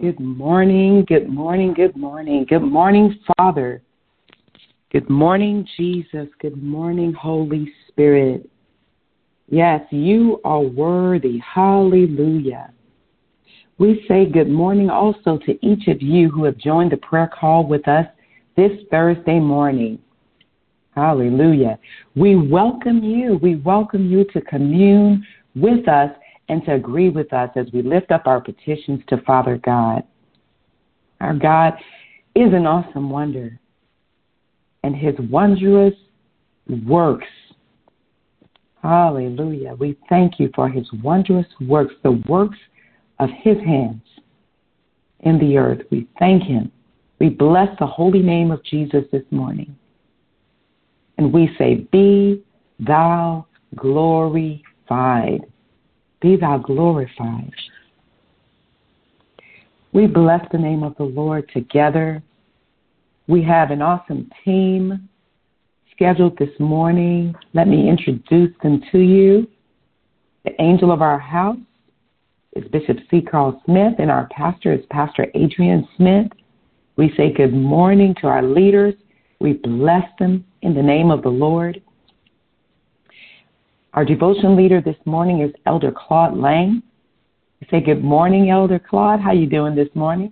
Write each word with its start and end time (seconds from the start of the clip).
Good 0.00 0.20
morning, 0.20 1.04
good 1.08 1.28
morning, 1.28 1.74
good 1.74 1.96
morning. 1.96 2.46
Good 2.48 2.62
morning, 2.62 3.18
Father. 3.36 3.82
Good 4.92 5.10
morning, 5.10 5.66
Jesus. 5.76 6.28
Good 6.40 6.62
morning, 6.62 7.12
Holy 7.12 7.68
Spirit. 7.88 8.48
Yes, 9.48 9.80
you 9.90 10.40
are 10.44 10.60
worthy. 10.60 11.38
Hallelujah. 11.38 12.72
We 13.78 14.04
say 14.06 14.24
good 14.24 14.48
morning 14.48 14.88
also 14.88 15.36
to 15.38 15.66
each 15.66 15.88
of 15.88 16.00
you 16.00 16.30
who 16.30 16.44
have 16.44 16.58
joined 16.58 16.92
the 16.92 16.98
prayer 16.98 17.28
call 17.36 17.66
with 17.66 17.88
us 17.88 18.06
this 18.56 18.70
Thursday 18.92 19.40
morning. 19.40 19.98
Hallelujah. 20.94 21.76
We 22.14 22.36
welcome 22.36 23.02
you. 23.02 23.40
We 23.42 23.56
welcome 23.56 24.08
you 24.08 24.24
to 24.32 24.40
commune 24.42 25.26
with 25.56 25.88
us 25.88 26.12
and 26.48 26.64
to 26.64 26.74
agree 26.74 27.10
with 27.10 27.32
us 27.32 27.50
as 27.56 27.66
we 27.72 27.82
lift 27.82 28.10
up 28.10 28.26
our 28.26 28.40
petitions 28.40 29.02
to 29.08 29.20
Father 29.22 29.58
God. 29.58 30.02
Our 31.20 31.34
God 31.34 31.74
is 32.34 32.52
an 32.52 32.66
awesome 32.66 33.10
wonder, 33.10 33.58
and 34.82 34.94
his 34.94 35.14
wondrous 35.30 35.94
works. 36.86 37.26
Hallelujah. 38.82 39.74
We 39.74 39.96
thank 40.08 40.38
you 40.38 40.50
for 40.54 40.68
his 40.68 40.86
wondrous 41.02 41.46
works, 41.60 41.94
the 42.02 42.22
works 42.28 42.58
of 43.18 43.28
his 43.42 43.58
hands 43.58 44.02
in 45.20 45.38
the 45.38 45.56
earth. 45.58 45.80
We 45.90 46.06
thank 46.18 46.44
him. 46.44 46.70
We 47.18 47.28
bless 47.28 47.68
the 47.80 47.86
holy 47.86 48.22
name 48.22 48.52
of 48.52 48.62
Jesus 48.64 49.04
this 49.10 49.24
morning. 49.30 49.76
And 51.16 51.32
we 51.32 51.50
say, 51.58 51.86
Be 51.90 52.42
thou 52.78 53.46
glorified. 53.74 55.40
Be 56.20 56.36
thou 56.36 56.58
glorified. 56.58 57.52
We 59.92 60.06
bless 60.06 60.44
the 60.52 60.58
name 60.58 60.82
of 60.82 60.96
the 60.96 61.04
Lord 61.04 61.48
together. 61.52 62.22
We 63.26 63.42
have 63.44 63.70
an 63.70 63.82
awesome 63.82 64.30
team 64.44 65.08
scheduled 65.92 66.38
this 66.38 66.58
morning. 66.58 67.34
Let 67.54 67.68
me 67.68 67.88
introduce 67.88 68.54
them 68.62 68.82
to 68.92 68.98
you. 68.98 69.48
The 70.44 70.60
angel 70.60 70.92
of 70.92 71.02
our 71.02 71.18
house 71.18 71.58
is 72.54 72.68
Bishop 72.70 72.98
C. 73.10 73.20
Carl 73.20 73.60
Smith, 73.64 73.94
and 73.98 74.10
our 74.10 74.28
pastor 74.30 74.72
is 74.72 74.84
Pastor 74.90 75.26
Adrian 75.34 75.86
Smith. 75.96 76.28
We 76.96 77.12
say 77.16 77.32
good 77.32 77.52
morning 77.52 78.14
to 78.20 78.26
our 78.26 78.42
leaders. 78.42 78.94
We 79.40 79.54
bless 79.54 80.04
them 80.18 80.44
in 80.62 80.74
the 80.74 80.82
name 80.82 81.10
of 81.10 81.22
the 81.22 81.28
Lord. 81.28 81.82
Our 83.94 84.04
devotion 84.04 84.54
leader 84.54 84.82
this 84.82 84.96
morning 85.06 85.40
is 85.40 85.50
Elder 85.64 85.90
Claude 85.90 86.36
Lang. 86.36 86.82
We 87.60 87.68
say 87.70 87.80
good 87.80 88.04
morning, 88.04 88.50
Elder 88.50 88.78
Claude. 88.78 89.18
How 89.18 89.32
you 89.32 89.46
doing 89.46 89.74
this 89.74 89.88
morning? 89.94 90.30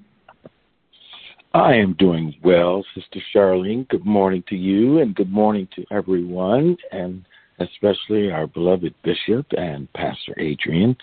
I 1.55 1.75
am 1.75 1.95
doing 1.95 2.35
well, 2.45 2.85
Sister 2.95 3.19
Charlene. 3.35 3.89
Good 3.89 4.05
morning 4.05 4.45
to 4.51 4.57
you, 4.57 4.99
and 4.99 5.15
good 5.15 5.33
morning 5.33 5.67
to 5.75 5.87
everyone, 5.91 6.77
and 6.93 7.25
especially 7.59 8.31
our 8.31 8.47
beloved 8.47 8.95
Bishop 9.03 9.47
and 9.57 9.91
Pastor 9.95 10.39
Adrian. 10.39 10.95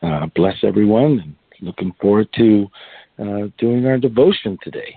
Uh, 0.00 0.26
bless 0.36 0.54
everyone, 0.62 1.18
and 1.18 1.34
looking 1.60 1.92
forward 2.00 2.28
to 2.36 2.68
uh, 3.18 3.48
doing 3.58 3.86
our 3.86 3.98
devotion 3.98 4.56
today. 4.62 4.94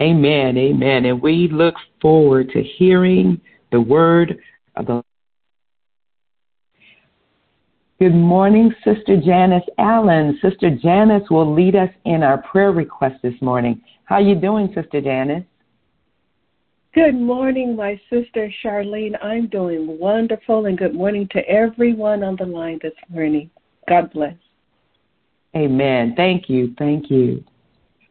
Amen, 0.00 0.56
amen. 0.56 1.04
And 1.04 1.20
we 1.20 1.46
look 1.52 1.74
forward 2.00 2.48
to 2.54 2.62
hearing 2.62 3.38
the 3.70 3.82
word 3.82 4.38
of 4.76 4.86
the 4.86 5.04
Good 8.00 8.14
morning, 8.14 8.74
Sister 8.82 9.20
Janice 9.24 9.62
Allen. 9.78 10.36
Sister 10.42 10.68
Janice 10.68 11.22
will 11.30 11.54
lead 11.54 11.76
us 11.76 11.90
in 12.04 12.24
our 12.24 12.38
prayer 12.38 12.72
request 12.72 13.22
this 13.22 13.40
morning. 13.40 13.80
How 14.04 14.16
are 14.16 14.20
you 14.20 14.34
doing, 14.34 14.66
Sister 14.74 15.00
Janice? 15.00 15.44
Good 16.92 17.14
morning, 17.14 17.76
my 17.76 18.00
sister 18.10 18.52
Charlene. 18.62 19.16
I'm 19.22 19.46
doing 19.46 19.96
wonderful, 19.98 20.66
and 20.66 20.76
good 20.76 20.94
morning 20.94 21.28
to 21.32 21.48
everyone 21.48 22.24
on 22.24 22.34
the 22.34 22.46
line 22.46 22.80
this 22.82 22.92
morning. 23.08 23.48
God 23.88 24.12
bless. 24.12 24.34
Amen. 25.56 26.14
Thank 26.16 26.48
you. 26.48 26.74
Thank 26.76 27.12
you. 27.12 27.44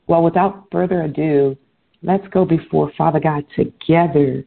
Well, 0.08 0.24
without 0.24 0.66
further 0.72 1.02
ado, 1.04 1.58
let's 2.02 2.28
go 2.30 2.46
before 2.46 2.90
Father 2.98 3.20
God 3.20 3.46
together 3.54 4.46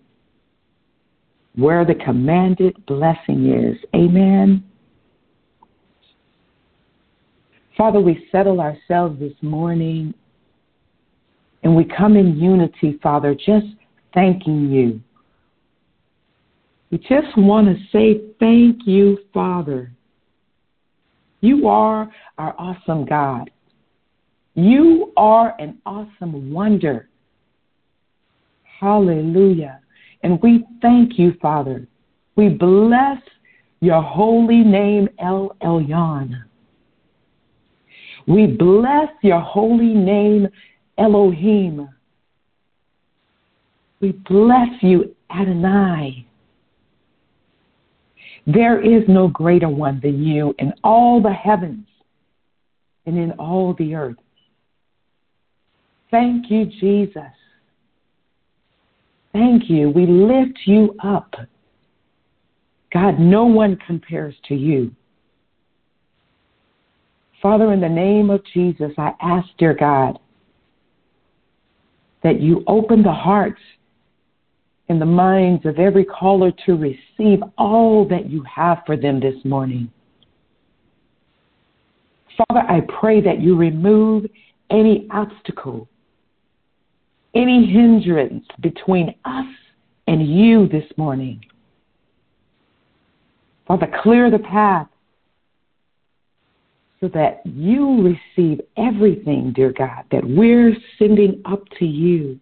where 1.57 1.85
the 1.85 1.95
commanded 1.95 2.75
blessing 2.87 3.53
is. 3.53 3.77
Amen. 3.95 4.65
Father, 7.77 8.01
we 8.01 8.27
settle 8.33 8.61
ourselves 8.61 9.19
this 9.21 9.35
morning 9.43 10.15
and 11.63 11.77
we 11.77 11.85
come 11.85 12.17
in 12.17 12.39
unity, 12.39 12.99
Father, 13.03 13.35
just 13.35 13.67
thanking 14.15 14.71
you. 14.71 15.01
We 16.91 16.99
just 16.99 17.37
want 17.37 17.67
to 17.67 17.77
say 17.93 18.23
thank 18.39 18.87
you, 18.87 19.19
Father. 19.35 19.93
You 21.41 21.69
are 21.69 22.11
our 22.39 22.55
awesome 22.59 23.05
God. 23.05 23.51
You 24.55 25.13
are 25.17 25.55
an 25.59 25.79
awesome 25.85 26.53
wonder. 26.53 27.09
Hallelujah. 28.81 29.81
And 30.23 30.41
we 30.41 30.65
thank 30.81 31.19
you, 31.19 31.35
Father. 31.43 31.87
We 32.37 32.49
bless 32.49 33.19
your 33.81 34.03
holy 34.03 34.65
name, 34.65 35.09
El 35.19 35.55
Elyon. 35.63 36.46
We 38.27 38.47
bless 38.47 39.09
your 39.23 39.41
holy 39.41 39.95
name, 39.95 40.49
Elohim. 40.99 41.89
We 44.01 44.13
bless 44.29 44.69
you, 44.83 45.15
Adonai. 45.31 46.27
There 48.47 48.81
is 48.81 49.03
no 49.09 49.29
greater 49.29 49.69
one 49.69 50.01
than 50.03 50.23
you 50.23 50.55
in 50.59 50.73
all 50.85 51.21
the 51.21 51.33
heavens 51.33 51.87
and 53.07 53.19
in 53.19 53.33
all 53.33 53.75
the 53.79 53.95
earth. 53.95 54.17
Thank 56.11 56.51
you, 56.51 56.67
Jesus. 56.67 57.23
Thank 59.33 59.69
you. 59.69 59.91
We 59.91 60.07
lift 60.07 60.59
you 60.65 60.97
up. 61.03 61.35
God, 62.93 63.19
no 63.19 63.45
one 63.45 63.77
compares 63.87 64.35
to 64.49 64.55
you. 64.55 64.93
Father, 67.47 67.73
in 67.73 67.81
the 67.81 67.89
name 67.89 68.29
of 68.31 68.45
Jesus, 68.53 68.91
I 68.99 69.13
ask, 69.23 69.47
dear 69.57 69.73
God, 69.73 70.19
that 72.25 72.41
you 72.41 72.65
open 72.67 73.05
the 73.05 73.13
hearts 73.13 73.61
and 74.89 75.01
the 75.01 75.07
minds 75.07 75.65
of 75.65 75.79
every 75.79 76.05
caller 76.05 76.51
to 76.67 76.73
receive 76.75 77.39
all 77.57 78.05
that 78.09 78.29
you 78.29 78.43
have 78.53 78.79
for 78.85 78.97
them 78.97 79.21
this 79.21 79.37
morning. 79.45 79.93
Father, 82.37 82.67
I 82.69 82.81
pray 82.99 83.21
that 83.21 83.41
you 83.41 83.55
remove 83.55 84.27
any 84.71 85.07
obstacle, 85.13 85.89
any 87.37 87.65
hindrance 87.65 88.45
between 88.61 89.15
us 89.25 89.47
and 90.09 90.27
you 90.27 90.67
this 90.67 90.91
morning. 90.97 91.45
Father, 93.69 93.87
clear 94.03 94.33
the 94.33 94.41
path 94.41 94.89
so 97.01 97.09
that 97.09 97.41
you 97.45 98.17
receive 98.37 98.61
everything, 98.77 99.53
dear 99.55 99.73
God, 99.73 100.05
that 100.11 100.25
we're 100.25 100.75
sending 100.99 101.43
up 101.45 101.63
to 101.79 101.85
you. 101.85 102.41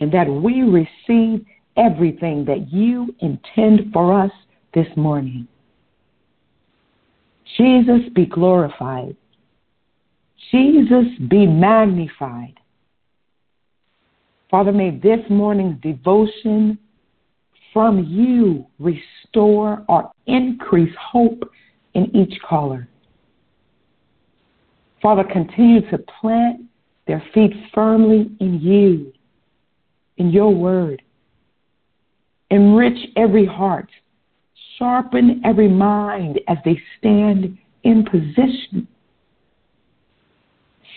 And 0.00 0.12
that 0.12 0.28
we 0.28 0.62
receive 0.62 1.44
everything 1.76 2.44
that 2.46 2.72
you 2.72 3.14
intend 3.20 3.92
for 3.92 4.18
us 4.20 4.30
this 4.72 4.88
morning. 4.96 5.46
Jesus 7.56 8.00
be 8.14 8.26
glorified. 8.26 9.16
Jesus 10.50 11.06
be 11.28 11.46
magnified. 11.46 12.54
Father, 14.50 14.72
may 14.72 14.90
this 14.90 15.20
morning's 15.28 15.80
devotion 15.80 16.78
from 17.72 18.04
you 18.04 18.66
restore 18.78 19.84
or 19.88 20.10
increase 20.26 20.94
hope 20.98 21.50
in 21.94 22.14
each 22.14 22.40
caller. 22.42 22.88
Father, 25.00 25.24
continue 25.24 25.88
to 25.90 25.98
plant 25.98 26.62
their 27.06 27.22
feet 27.34 27.52
firmly 27.74 28.30
in 28.40 28.60
you, 28.60 29.12
in 30.16 30.30
your 30.30 30.54
word. 30.54 31.02
Enrich 32.50 33.10
every 33.16 33.44
heart, 33.44 33.88
sharpen 34.78 35.42
every 35.44 35.68
mind 35.68 36.40
as 36.48 36.56
they 36.64 36.80
stand 36.98 37.58
in 37.82 38.04
position. 38.04 38.88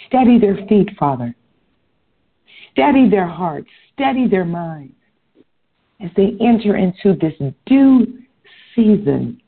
Steady 0.07 0.39
their 0.39 0.57
feet, 0.67 0.89
Father. 0.97 1.35
Steady 2.71 3.09
their 3.09 3.27
hearts, 3.27 3.67
steady 3.93 4.27
their 4.27 4.45
minds 4.45 4.93
as 5.99 6.11
they 6.15 6.37
enter 6.39 6.77
into 6.77 7.15
this 7.19 7.33
due 7.65 8.19
season 8.75 9.41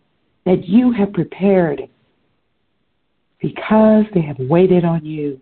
that 0.46 0.68
you 0.68 0.92
have 0.92 1.14
prepared 1.14 1.82
because 3.42 4.06
they 4.14 4.22
have 4.22 4.38
waited 4.40 4.84
on 4.84 5.06
you. 5.06 5.40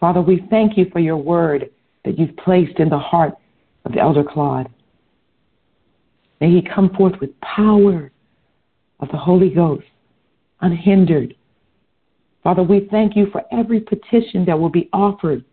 Father, 0.00 0.20
we 0.20 0.44
thank 0.50 0.76
you 0.76 0.86
for 0.92 0.98
your 0.98 1.16
word 1.16 1.70
that 2.04 2.18
you've 2.18 2.36
placed 2.36 2.78
in 2.78 2.88
the 2.88 2.98
heart 2.98 3.34
of 3.84 3.92
the 3.92 4.00
Elder 4.00 4.24
Claude. 4.24 4.68
May 6.40 6.50
he 6.50 6.62
come 6.62 6.90
forth 6.94 7.14
with 7.20 7.38
power 7.40 8.10
of 9.00 9.08
the 9.10 9.16
Holy 9.16 9.50
Ghost, 9.50 9.86
unhindered. 10.60 11.34
Father, 12.42 12.62
we 12.62 12.88
thank 12.90 13.14
you 13.14 13.26
for 13.30 13.44
every 13.52 13.80
petition 13.80 14.44
that 14.46 14.58
will 14.58 14.70
be 14.70 14.88
offered 14.92 15.44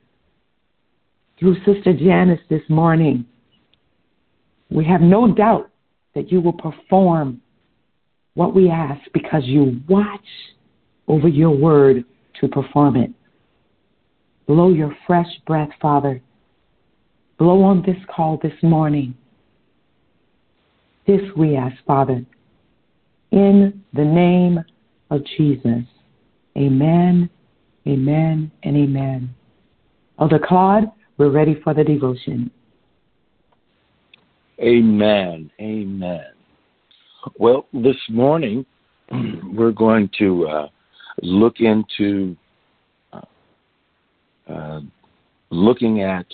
through 1.38 1.56
Sister 1.64 1.94
Janice 1.94 2.40
this 2.50 2.64
morning. 2.70 3.26
We 4.72 4.86
have 4.86 5.02
no 5.02 5.32
doubt 5.32 5.70
that 6.16 6.32
you 6.32 6.42
will 6.42 6.54
perform 6.54 7.42
what 8.40 8.56
we 8.56 8.70
ask 8.70 9.02
because 9.14 9.44
you 9.44 9.82
watch 9.90 10.26
over 11.10 11.28
your 11.28 11.50
word 11.50 12.06
to 12.40 12.48
perform 12.48 12.96
it. 12.96 13.12
Blow 14.48 14.70
your 14.70 14.96
fresh 15.06 15.28
breath, 15.46 15.68
Father. 15.82 16.22
Blow 17.38 17.62
on 17.64 17.84
this 17.86 17.98
call 18.08 18.40
this 18.42 18.54
morning. 18.64 19.14
This 21.06 21.20
we 21.36 21.58
ask, 21.58 21.76
Father, 21.86 22.24
in 23.32 23.84
the 23.92 24.06
name 24.06 24.64
of 25.10 25.22
Jesus. 25.38 25.84
Amen, 26.58 27.30
amen, 27.86 28.52
and 28.64 28.78
amen. 28.78 29.36
Elder 30.18 30.40
Claude, 30.40 30.86
we're 31.18 31.30
ready 31.30 31.60
for 31.62 31.74
the 31.74 31.84
devotion. 31.84 32.50
Amen, 34.62 35.52
amen. 35.60 36.39
Well, 37.38 37.66
this 37.74 37.98
morning 38.10 38.66
we're 39.54 39.72
going 39.72 40.10
to 40.20 40.48
uh, 40.48 40.68
look 41.22 41.60
into 41.60 42.36
uh, 43.12 43.22
uh, 44.48 44.82
looking 45.50 46.02
at 46.02 46.26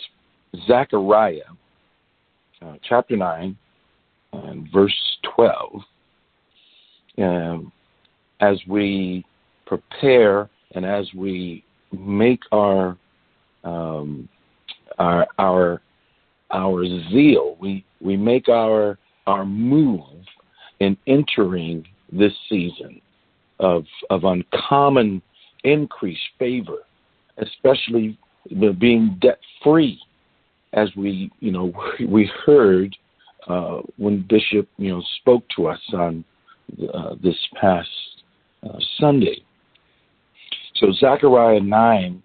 Zechariah 0.67 1.41
uh, 2.61 2.75
chapter 2.87 3.17
9 3.17 3.57
and 4.33 4.67
verse 4.71 4.95
12 5.35 5.81
um, 7.17 7.71
as 8.41 8.59
we 8.67 9.25
prepare 9.65 10.49
and 10.75 10.85
as 10.85 11.07
we 11.15 11.63
make 11.91 12.41
our 12.51 12.97
um, 13.63 14.29
our 14.99 15.25
our 15.39 15.81
our 16.51 16.85
zeal 17.09 17.57
we 17.59 17.83
we 18.01 18.15
make 18.15 18.49
our 18.49 18.97
our 19.25 19.45
move 19.45 20.01
in 20.85 20.97
entering 21.07 21.85
this 22.11 22.33
season 22.49 23.01
of 23.59 23.85
of 24.09 24.23
uncommon 24.23 25.21
increased 25.63 26.29
favor, 26.37 26.79
especially 27.37 28.17
being 28.79 29.17
debt 29.21 29.39
free, 29.63 29.99
as 30.73 30.89
we 30.95 31.31
you 31.39 31.51
know 31.51 31.73
we 32.07 32.29
heard 32.45 32.95
uh, 33.47 33.79
when 33.97 34.25
Bishop 34.29 34.67
you 34.77 34.91
know 34.91 35.03
spoke 35.19 35.43
to 35.55 35.67
us 35.67 35.81
on 35.93 36.23
uh, 36.93 37.15
this 37.21 37.37
past 37.59 37.89
uh, 38.63 38.77
Sunday. 38.99 39.41
So 40.75 40.91
Zechariah 40.91 41.61
nine, 41.61 42.21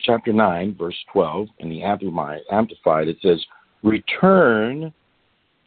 chapter 0.00 0.32
nine, 0.32 0.74
verse 0.78 0.96
twelve, 1.12 1.48
in 1.58 1.68
the 1.68 1.82
Amplified, 1.82 3.08
it 3.08 3.18
says, 3.22 3.44
"Return 3.82 4.92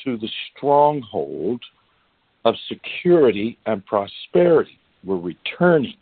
to 0.03 0.17
the 0.17 0.29
stronghold." 0.55 1.61
Of 2.45 2.55
security 2.67 3.57
and 3.65 3.85
prosperity. 3.85 4.79
We're 5.03 5.17
returning. 5.17 5.95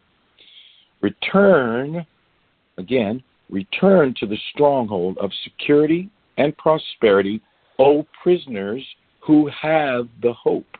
Return, 1.01 2.05
again, 2.77 3.23
return 3.49 4.13
to 4.19 4.25
the 4.25 4.37
stronghold 4.53 5.17
of 5.17 5.31
security 5.43 6.09
and 6.37 6.55
prosperity, 6.57 7.41
O 7.79 8.05
prisoners 8.21 8.83
who 9.19 9.47
have 9.47 10.07
the 10.21 10.33
hope. 10.33 10.77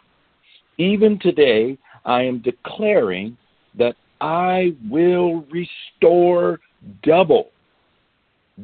Even 0.77 1.19
today, 1.19 1.77
I 2.05 2.23
am 2.23 2.39
declaring 2.39 3.37
that 3.77 3.95
I 4.19 4.75
will 4.89 5.45
restore 5.51 6.59
double, 7.03 7.49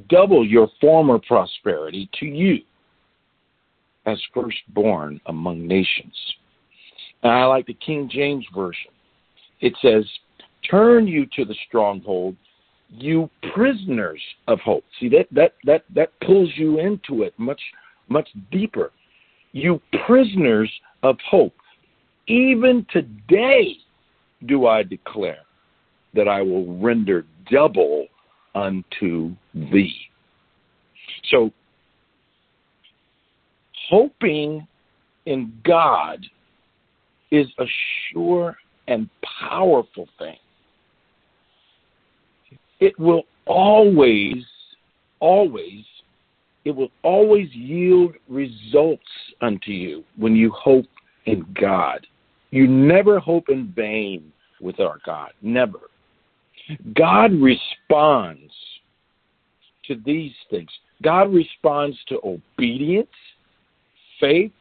double 0.09 0.45
your 0.45 0.69
former 0.81 1.19
prosperity 1.19 2.09
to 2.19 2.25
you 2.25 2.61
as 4.05 4.19
firstborn 4.33 5.19
among 5.27 5.67
nations. 5.67 6.15
And 7.27 7.35
I 7.35 7.43
like 7.43 7.65
the 7.65 7.73
King 7.73 8.09
James 8.09 8.45
Version. 8.55 8.89
It 9.59 9.73
says, 9.81 10.05
Turn 10.71 11.05
you 11.07 11.25
to 11.35 11.43
the 11.43 11.55
stronghold, 11.67 12.37
you 12.89 13.29
prisoners 13.53 14.21
of 14.47 14.61
hope. 14.61 14.85
See 14.97 15.09
that 15.09 15.27
that 15.33 15.55
that 15.65 15.83
that 15.93 16.17
pulls 16.21 16.49
you 16.55 16.79
into 16.79 17.23
it 17.23 17.33
much 17.37 17.59
much 18.07 18.29
deeper. 18.49 18.93
You 19.51 19.81
prisoners 20.05 20.71
of 21.03 21.17
hope. 21.29 21.53
Even 22.27 22.85
today 22.93 23.75
do 24.45 24.67
I 24.67 24.83
declare 24.83 25.43
that 26.13 26.29
I 26.29 26.41
will 26.41 26.77
render 26.77 27.25
double 27.51 28.07
unto 28.55 29.35
thee. 29.53 29.97
So 31.29 31.51
hoping 33.89 34.65
in 35.25 35.51
God 35.65 36.25
is 37.31 37.47
a 37.59 37.65
sure 38.11 38.57
and 38.87 39.09
powerful 39.49 40.07
thing. 40.17 40.37
It 42.79 42.97
will 42.99 43.23
always, 43.45 44.43
always, 45.19 45.83
it 46.65 46.71
will 46.71 46.91
always 47.03 47.49
yield 47.53 48.13
results 48.27 49.01
unto 49.41 49.71
you 49.71 50.03
when 50.17 50.35
you 50.35 50.51
hope 50.51 50.85
in 51.25 51.45
God. 51.59 52.05
You 52.51 52.67
never 52.67 53.19
hope 53.19 53.49
in 53.49 53.73
vain 53.75 54.31
with 54.61 54.79
our 54.79 54.99
God. 55.05 55.31
Never. 55.41 55.79
God 56.95 57.31
responds 57.33 58.51
to 59.85 59.95
these 60.05 60.33
things. 60.49 60.69
God 61.01 61.33
responds 61.33 61.97
to 62.09 62.19
obedience, 62.23 63.07
faith, 64.19 64.51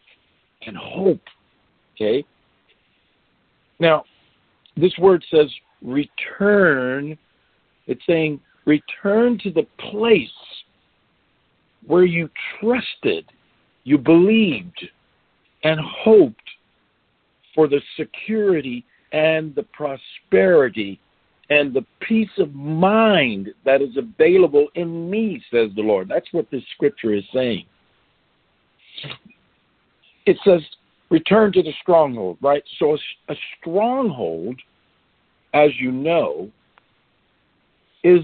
and 0.67 0.77
hope. 0.77 1.21
Okay? 1.95 2.25
Now, 3.79 4.05
this 4.77 4.97
word 4.99 5.25
says 5.31 5.51
return. 5.83 7.17
It's 7.87 8.03
saying 8.07 8.41
return 8.65 9.39
to 9.43 9.51
the 9.51 9.67
place 9.91 10.29
where 11.87 12.05
you 12.05 12.29
trusted, 12.61 13.25
you 13.85 13.99
believed, 13.99 14.89
and 15.63 15.81
hoped 15.81 16.41
for 17.55 17.69
the 17.69 17.81
security 17.97 18.85
and 19.13 19.55
the 19.55 19.63
prosperity 19.73 21.01
and 21.49 21.73
the 21.73 21.85
peace 22.01 22.29
of 22.39 22.55
mind 22.55 23.51
that 23.65 23.81
is 23.81 23.97
available 23.97 24.67
in 24.75 25.09
me, 25.09 25.41
says 25.51 25.71
the 25.77 25.83
Lord. 25.83 26.09
That's 26.09 26.33
what 26.33 26.51
this 26.51 26.63
scripture 26.75 27.15
is 27.15 27.25
saying. 27.33 27.65
It 30.27 30.37
says, 30.45 30.61
return 31.11 31.53
to 31.53 31.63
the 31.63 31.73
stronghold, 31.83 32.39
right? 32.41 32.63
So 32.79 32.95
a, 32.95 33.33
a 33.33 33.37
stronghold, 33.61 34.61
as 35.55 35.71
you 35.79 35.93
know, 35.93 36.51
is 38.05 38.21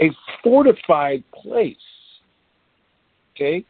a 0.00 0.10
fortified 0.42 1.24
place. 1.32 1.76
Okay? 3.34 3.64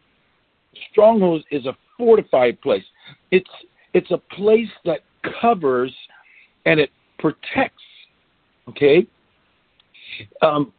Stronghold 0.90 1.44
is 1.50 1.66
a 1.66 1.76
fortified 1.96 2.60
place. 2.60 2.84
It's 3.30 3.50
it's 3.94 4.10
a 4.10 4.18
place 4.18 4.68
that 4.84 5.00
covers 5.40 5.92
and 6.66 6.78
it 6.78 6.90
protects. 7.18 7.82
Okay? 8.68 9.06
Um, 10.42 10.72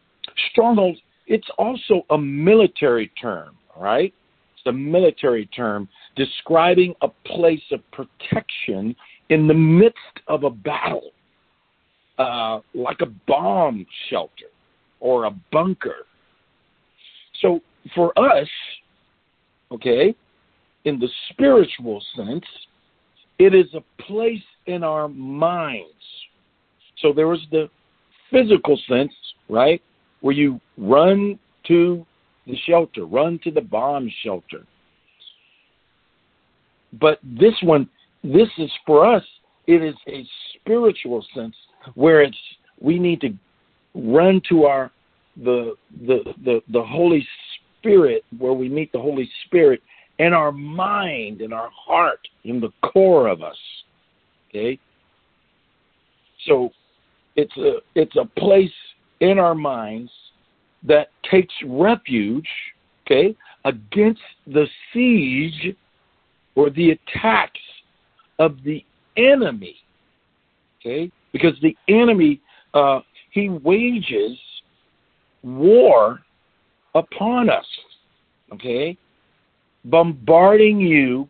stronghold, 0.52 0.98
it's 1.28 1.48
also 1.58 2.04
a 2.12 2.18
military 2.18 3.12
term, 3.22 3.56
right? 3.78 4.14
It's 4.56 4.68
a 4.68 4.72
military 4.72 5.48
term 5.48 5.88
describing 6.20 6.94
a 7.02 7.08
place 7.26 7.64
of 7.72 7.80
protection 7.92 8.94
in 9.30 9.48
the 9.48 9.54
midst 9.54 10.20
of 10.28 10.44
a 10.44 10.50
battle, 10.50 11.12
uh, 12.18 12.60
like 12.74 13.00
a 13.00 13.06
bomb 13.26 13.86
shelter 14.10 14.52
or 15.00 15.26
a 15.26 15.32
bunker. 15.54 16.06
So 17.42 17.62
for 17.96 18.12
us, 18.20 18.50
okay, 19.72 20.14
in 20.84 21.00
the 21.00 21.08
spiritual 21.30 22.04
sense, 22.18 22.46
it 23.38 23.56
is 23.56 23.68
a 23.74 24.04
place 24.04 24.44
in 24.66 24.84
our 24.84 25.08
minds. 25.08 25.88
So 26.98 27.14
there 27.14 27.32
is 27.34 27.40
the 27.50 27.70
physical 28.30 28.78
sense, 28.90 29.14
right, 29.48 29.82
where 30.20 30.36
you 30.36 30.60
run 30.78 31.40
to 31.68 32.06
the 32.46 32.58
shelter, 32.68 33.06
run 33.06 33.40
to 33.46 33.52
the 33.52 33.62
bomb 33.62 34.12
shelter. 34.22 34.66
But 36.93 37.19
this 37.24 37.53
one, 37.62 37.88
this 38.24 38.50
is 38.58 38.72
for 38.86 39.05
us, 39.05 39.24
it 39.67 39.84
is 39.84 39.96
a 40.08 40.25
spiritual 40.55 41.25
sense 41.36 41.55
where 41.96 42.22
it's 42.22 42.38
we 42.79 42.98
need 42.98 43.22
to 43.22 43.34
run 43.93 44.41
to 44.50 44.65
our 44.65 44.91
the 45.38 45.75
the 46.08 46.34
the, 46.43 46.62
the 46.72 46.84
Holy 46.84 47.25
Spirit 47.77 48.24
where 48.38 48.53
we 48.53 48.69
meet 48.69 48.91
the 48.91 49.00
Holy 49.00 49.29
Spirit 49.46 49.81
in 50.17 50.34
our 50.34 50.51
mind, 50.51 51.41
in 51.41 51.53
our 51.53 51.69
heart, 51.74 52.19
in 52.43 52.60
the 52.60 52.72
core 52.81 53.27
of 53.27 53.41
us. 53.41 53.58
Okay? 54.50 54.79
So 56.46 56.72
it's 57.36 57.55
a 57.58 57.77
it's 57.96 58.15
a 58.15 58.25
place 58.39 58.72
in 59.19 59.39
our 59.39 59.55
minds 59.55 60.12
that 60.84 61.10
takes 61.29 61.53
refuge, 61.65 62.48
okay, 63.05 63.36
against 63.65 64.22
the 64.48 64.65
siege 64.93 65.75
or 66.56 66.70
the 66.70 66.91
attacks 66.91 67.60
of 68.39 68.58
the 68.63 68.84
enemy. 69.18 69.75
Okay? 70.79 71.12
Because 71.32 71.53
the 71.62 71.75
enemy 71.88 72.41
uh, 72.74 73.00
he 73.32 73.50
wages 73.50 74.38
war 75.44 76.20
upon 76.96 77.50
us. 77.50 77.65
Okay? 78.53 78.98
Bombarding 79.86 80.79
you 80.79 81.27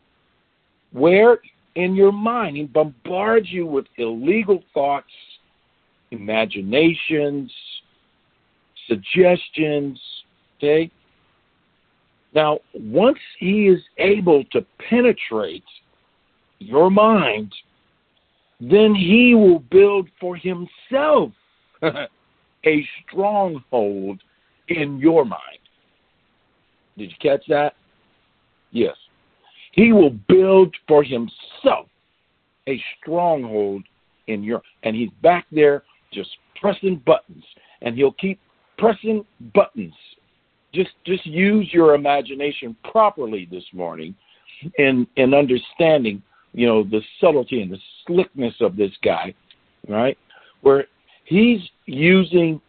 where 0.92 1.40
in 1.76 1.96
your 1.96 2.12
mind. 2.12 2.58
He 2.58 2.64
bombards 2.64 3.48
you 3.50 3.66
with 3.66 3.86
illegal 3.98 4.64
thoughts, 4.74 5.12
imaginations, 6.12 7.52
suggestions. 8.88 10.00
Okay? 10.58 10.92
Now, 12.34 12.60
once 12.74 13.18
he 13.40 13.68
is 13.68 13.82
able 13.98 14.44
to 14.52 14.66
penetrate 14.90 15.64
your 16.60 16.92
mind, 16.92 17.54
then 18.60 18.94
he 18.94 19.34
will 19.36 19.60
build 19.60 20.10
for 20.20 20.36
himself 20.36 21.32
a 21.84 22.88
stronghold 23.08 24.22
in 24.68 25.00
your 25.00 25.26
mind. 25.26 25.60
Did 26.98 27.12
you 27.12 27.18
catch 27.22 27.46
that? 27.48 27.74
Yes. 28.72 28.96
He 29.72 29.94
will 29.94 30.16
build 30.28 30.76
for 30.88 31.04
himself 31.04 31.88
a 32.68 32.84
stronghold 33.00 33.84
in 34.28 34.44
your 34.44 34.62
and 34.84 34.96
he's 34.96 35.10
back 35.24 35.46
there 35.52 35.84
just 36.14 36.30
pressing 36.60 37.02
buttons 37.06 37.44
and 37.82 37.96
he'll 37.96 38.12
keep 38.14 38.40
pressing 38.78 39.26
buttons. 39.56 39.94
Just 40.74 40.92
just 41.06 41.26
use 41.26 41.68
your 41.74 41.96
imagination 41.96 42.76
properly 42.92 43.48
this 43.52 43.64
morning 43.74 44.16
in 44.78 45.08
in 45.16 45.34
understanding, 45.34 46.22
you 46.54 46.68
know, 46.68 46.84
the 46.84 47.02
subtlety 47.20 47.62
and 47.62 47.72
the 47.72 47.80
slickness 48.06 48.54
of 48.62 48.76
this 48.76 48.92
guy, 49.04 49.34
right? 49.88 50.18
Where 50.62 50.86
he's 51.26 51.62
using 51.86 52.62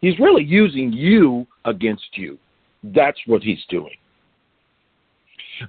he's 0.00 0.18
really 0.18 0.44
using 0.44 0.92
you 0.92 1.46
against 1.64 2.16
you. 2.16 2.38
That's 2.82 3.18
what 3.26 3.42
he's 3.42 3.62
doing. 3.68 3.96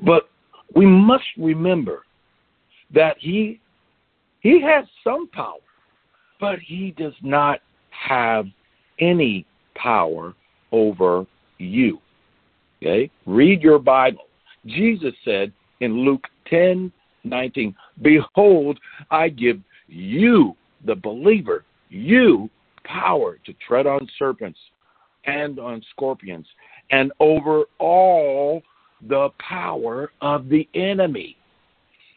But 0.06 0.30
we 0.76 0.86
must 0.86 1.26
remember 1.38 2.04
that 2.94 3.18
he 3.20 3.60
he 4.40 4.62
has 4.62 4.86
some 5.04 5.28
power, 5.28 5.60
but 6.40 6.60
he 6.60 6.96
does 6.98 7.14
not 7.22 7.60
have 7.90 8.46
any 9.00 9.46
power 9.76 10.34
over 10.72 11.26
you. 11.62 12.00
Okay? 12.82 13.10
Read 13.26 13.62
your 13.62 13.80
Bible. 13.80 14.26
Jesus 14.66 15.14
said 15.24 15.52
in 15.80 16.06
Luke 16.06 16.28
10 16.48 16.92
19, 17.24 17.76
Behold, 18.02 18.80
I 19.12 19.30
give 19.30 19.60
you, 19.88 20.56
the 20.86 20.96
believer, 20.96 21.64
you 21.90 22.50
power 22.84 23.38
to 23.46 23.54
tread 23.66 23.86
on 23.86 24.08
serpents 24.18 24.58
and 25.26 25.60
on 25.60 25.84
scorpions 25.92 26.48
and 26.90 27.12
over 27.20 27.66
all 27.80 28.62
the 29.08 29.30
power 29.40 30.12
of 30.22 30.50
the 30.50 30.68
enemy. 30.74 31.38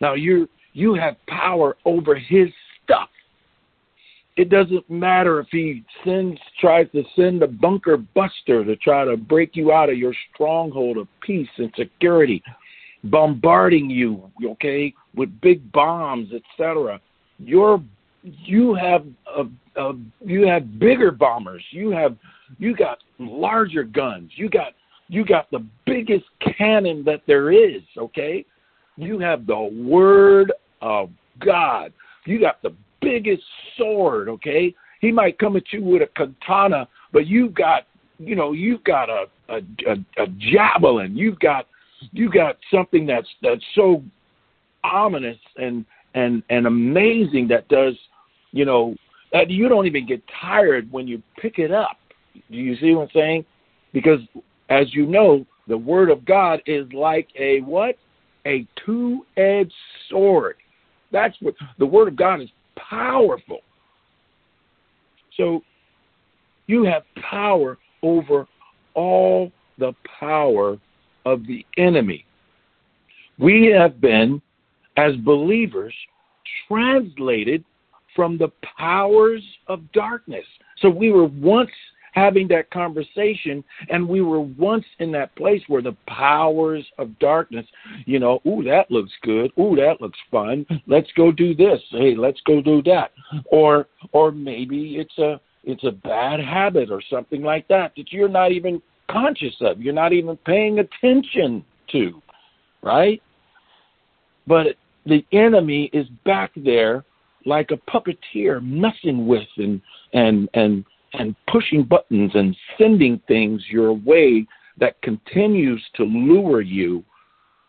Now 0.00 0.14
you 0.14 0.48
you 0.72 0.94
have 0.94 1.16
power 1.28 1.76
over 1.84 2.14
his. 2.14 2.48
It 4.36 4.48
doesn't 4.48 4.90
matter 4.90 5.38
if 5.38 5.46
he 5.52 5.84
sends 6.04 6.40
tries 6.60 6.90
to 6.90 7.04
send 7.14 7.42
a 7.42 7.46
bunker 7.46 7.96
buster 7.96 8.64
to 8.64 8.74
try 8.76 9.04
to 9.04 9.16
break 9.16 9.54
you 9.54 9.72
out 9.72 9.90
of 9.90 9.96
your 9.96 10.14
stronghold 10.32 10.96
of 10.96 11.06
peace 11.20 11.48
and 11.58 11.72
security, 11.76 12.42
bombarding 13.04 13.88
you, 13.88 14.30
okay, 14.44 14.92
with 15.14 15.40
big 15.40 15.70
bombs, 15.70 16.30
etc. 16.32 17.00
Your 17.38 17.80
you 18.22 18.74
have 18.74 19.06
a, 19.36 19.44
a 19.80 19.92
you 20.24 20.46
have 20.48 20.80
bigger 20.80 21.12
bombers. 21.12 21.62
You 21.70 21.90
have 21.90 22.16
you 22.58 22.74
got 22.74 22.98
larger 23.18 23.84
guns. 23.84 24.32
You 24.34 24.48
got 24.48 24.72
you 25.08 25.24
got 25.24 25.50
the 25.50 25.64
biggest 25.86 26.24
cannon 26.58 27.04
that 27.04 27.22
there 27.26 27.52
is, 27.52 27.82
okay? 27.96 28.44
You 28.96 29.18
have 29.20 29.46
the 29.46 29.70
word 29.86 30.52
of 30.80 31.10
God. 31.38 31.92
You 32.24 32.40
got 32.40 32.62
the 32.62 32.74
biggest 33.04 33.42
sword, 33.76 34.28
okay? 34.28 34.74
He 35.00 35.12
might 35.12 35.38
come 35.38 35.56
at 35.56 35.72
you 35.72 35.82
with 35.82 36.02
a 36.02 36.08
katana, 36.16 36.88
but 37.12 37.26
you've 37.26 37.54
got, 37.54 37.82
you 38.18 38.34
know, 38.34 38.52
you've 38.52 38.84
got 38.84 39.08
a 39.10 39.26
a, 39.48 39.56
a, 39.86 40.22
a 40.22 40.26
javelin. 40.38 41.16
You've 41.16 41.38
got 41.38 41.66
you 42.12 42.30
got 42.30 42.56
something 42.72 43.06
that's 43.06 43.28
that's 43.42 43.64
so 43.74 44.02
ominous 44.82 45.38
and 45.56 45.84
and 46.14 46.42
and 46.50 46.66
amazing 46.66 47.48
that 47.48 47.68
does, 47.68 47.94
you 48.52 48.64
know, 48.64 48.94
that 49.32 49.50
you 49.50 49.68
don't 49.68 49.86
even 49.86 50.06
get 50.06 50.22
tired 50.40 50.90
when 50.90 51.06
you 51.06 51.22
pick 51.40 51.58
it 51.58 51.72
up. 51.72 51.98
Do 52.50 52.56
you 52.56 52.76
see 52.76 52.94
what 52.94 53.02
I'm 53.02 53.08
saying? 53.14 53.44
Because 53.92 54.20
as 54.70 54.92
you 54.94 55.06
know, 55.06 55.44
the 55.68 55.78
word 55.78 56.10
of 56.10 56.24
God 56.24 56.60
is 56.66 56.86
like 56.92 57.28
a 57.38 57.60
what? 57.60 57.96
A 58.46 58.66
two-edged 58.84 59.72
sword. 60.10 60.56
That's 61.12 61.34
what 61.40 61.54
the 61.78 61.86
word 61.86 62.08
of 62.08 62.16
God 62.16 62.42
is 62.42 62.48
powerful. 62.76 63.60
So 65.36 65.62
you 66.66 66.84
have 66.84 67.02
power 67.30 67.78
over 68.02 68.46
all 68.94 69.50
the 69.78 69.92
power 70.20 70.78
of 71.26 71.46
the 71.46 71.64
enemy. 71.76 72.24
We 73.38 73.66
have 73.66 74.00
been, 74.00 74.40
as 74.96 75.16
believers, 75.16 75.94
translated 76.68 77.64
from 78.14 78.38
the 78.38 78.52
powers 78.78 79.42
of 79.66 79.80
darkness. 79.92 80.44
So 80.78 80.88
we 80.88 81.10
were 81.10 81.26
once 81.26 81.70
having 82.14 82.46
that 82.48 82.70
conversation. 82.70 83.62
And 83.90 84.08
we 84.08 84.20
were 84.20 84.40
once 84.40 84.84
in 85.00 85.10
that 85.12 85.34
place 85.36 85.62
where 85.66 85.82
the 85.82 85.96
powers 86.06 86.86
of 86.98 87.18
darkness, 87.18 87.66
you 88.06 88.20
know, 88.20 88.40
ooh, 88.46 88.62
that 88.64 88.90
looks 88.90 89.12
good. 89.22 89.50
Ooh, 89.58 89.74
that 89.76 90.00
looks 90.00 90.18
fun. 90.30 90.64
Let's 90.86 91.10
go 91.16 91.32
do 91.32 91.54
this. 91.54 91.80
Hey, 91.90 92.14
let's 92.16 92.40
go 92.46 92.62
do 92.62 92.82
that. 92.84 93.10
Or 93.46 93.88
or 94.12 94.30
maybe 94.30 94.96
it's 94.96 95.18
a 95.18 95.40
it's 95.64 95.84
a 95.84 95.90
bad 95.90 96.40
habit 96.40 96.90
or 96.90 97.02
something 97.10 97.42
like 97.42 97.66
that 97.68 97.92
that 97.96 98.12
you're 98.12 98.28
not 98.28 98.52
even 98.52 98.80
conscious 99.10 99.54
of. 99.60 99.80
You're 99.80 99.94
not 99.94 100.12
even 100.12 100.36
paying 100.38 100.78
attention 100.78 101.64
to, 101.92 102.22
right? 102.82 103.20
But 104.46 104.76
the 105.04 105.24
enemy 105.32 105.90
is 105.92 106.06
back 106.24 106.52
there 106.56 107.04
like 107.46 107.70
a 107.72 107.90
puppeteer 107.90 108.62
messing 108.62 109.26
with 109.26 109.48
and 109.56 109.80
and 110.12 110.48
and 110.54 110.84
and 111.18 111.34
pushing 111.50 111.84
buttons 111.84 112.32
and 112.34 112.56
sending 112.78 113.20
things 113.28 113.62
your 113.68 113.92
way 113.92 114.46
that 114.78 115.00
continues 115.02 115.82
to 115.94 116.04
lure 116.04 116.60
you 116.60 117.04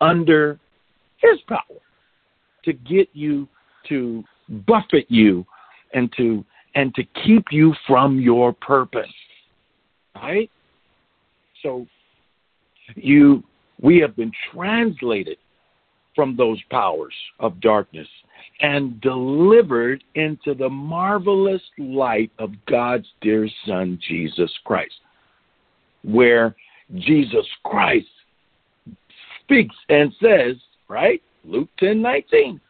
under 0.02 0.60
his 1.18 1.40
power 1.48 1.80
to 2.64 2.74
get 2.74 3.08
you 3.14 3.48
to 3.88 4.24
buffet 4.68 5.06
you 5.10 5.46
and 5.94 6.12
to 6.18 6.44
and 6.74 6.94
to 6.96 7.04
keep 7.26 7.46
you 7.52 7.74
from 7.88 8.20
your 8.20 8.52
purpose. 8.54 9.14
Right? 10.16 10.50
So 11.62 11.86
you 12.96 13.44
we 13.82 14.00
have 14.00 14.16
been 14.16 14.32
translated 14.54 15.38
from 16.16 16.36
those 16.36 16.62
powers 16.72 17.14
of 17.40 17.60
darkness 17.62 18.08
and 18.62 19.00
delivered 19.02 20.04
into 20.16 20.54
the 20.54 20.70
marvelous 20.70 21.62
light 21.78 22.32
of 22.40 22.52
God's 22.68 23.08
dear 23.22 23.50
Son, 23.66 24.00
Jesus 24.08 24.52
Christ, 24.64 24.96
where 26.04 26.56
Jesus 26.96 27.46
Christ 27.64 28.08
speaks 29.44 29.76
and 29.90 30.14
says, 30.22 30.56
right? 30.88 31.22
Luke 31.44 31.70
10 31.80 32.02
19, 32.02 32.62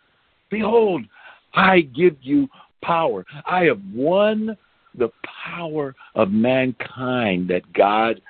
Behold, 0.50 1.06
I 1.54 1.82
give 1.82 2.18
you 2.22 2.50
power. 2.82 3.26
I 3.46 3.64
have 3.66 3.82
won 3.94 4.58
the 4.98 5.10
power 5.46 5.94
of 6.16 6.32
mankind 6.32 7.50
that 7.50 7.72
God 7.74 8.22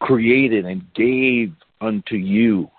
created 0.00 0.66
and 0.66 0.82
gave 0.94 1.52
unto 1.80 2.16
you 2.16 2.70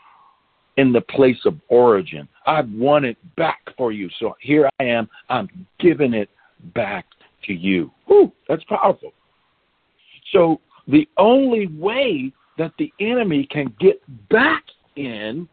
in 0.78 0.92
the 0.92 1.02
place 1.02 1.40
of 1.46 1.60
origin 1.70 2.28
I've 2.46 2.70
won 2.72 3.06
it 3.06 3.18
back 3.36 3.60
for 3.78 3.92
you. 3.92 4.10
So 4.20 4.36
here 4.40 4.70
I 4.80 4.84
am. 4.84 5.10
I'm 5.30 5.50
giving 5.80 6.14
it 6.14 6.30
back 6.74 7.06
to 7.46 7.54
you. 7.54 7.92
Whew, 8.08 8.32
that's 8.48 8.64
powerful. 8.66 9.12
So 10.32 10.60
the 10.88 11.08
only 11.18 11.68
way 11.68 12.32
that 12.58 12.74
the 12.78 12.92
enemy 13.00 13.48
can 13.50 13.74
get 13.80 14.02
back 14.30 14.64
in 14.96 15.48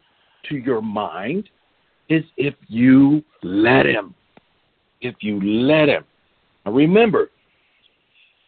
to 0.49 0.55
your 0.55 0.81
mind 0.81 1.49
is 2.09 2.23
if 2.37 2.53
you 2.67 3.23
let 3.41 3.85
him. 3.85 4.13
If 5.01 5.15
you 5.21 5.41
let 5.41 5.89
him. 5.89 6.03
Now 6.65 6.71
remember, 6.71 7.29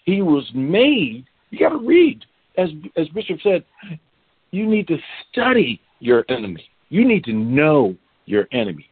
he 0.05 0.21
was 0.21 0.49
made, 0.53 1.25
you 1.49 1.59
got 1.59 1.69
to 1.69 1.85
read. 1.85 2.23
As, 2.57 2.69
as 2.95 3.07
Bishop 3.09 3.39
said, 3.41 3.65
you 4.51 4.65
need 4.67 4.87
to 4.87 4.97
study 5.29 5.81
your 6.05 6.23
enemy. 6.29 6.69
You 6.89 7.05
need 7.05 7.23
to 7.25 7.33
know 7.33 7.95
your 8.25 8.47
enemy 8.51 8.89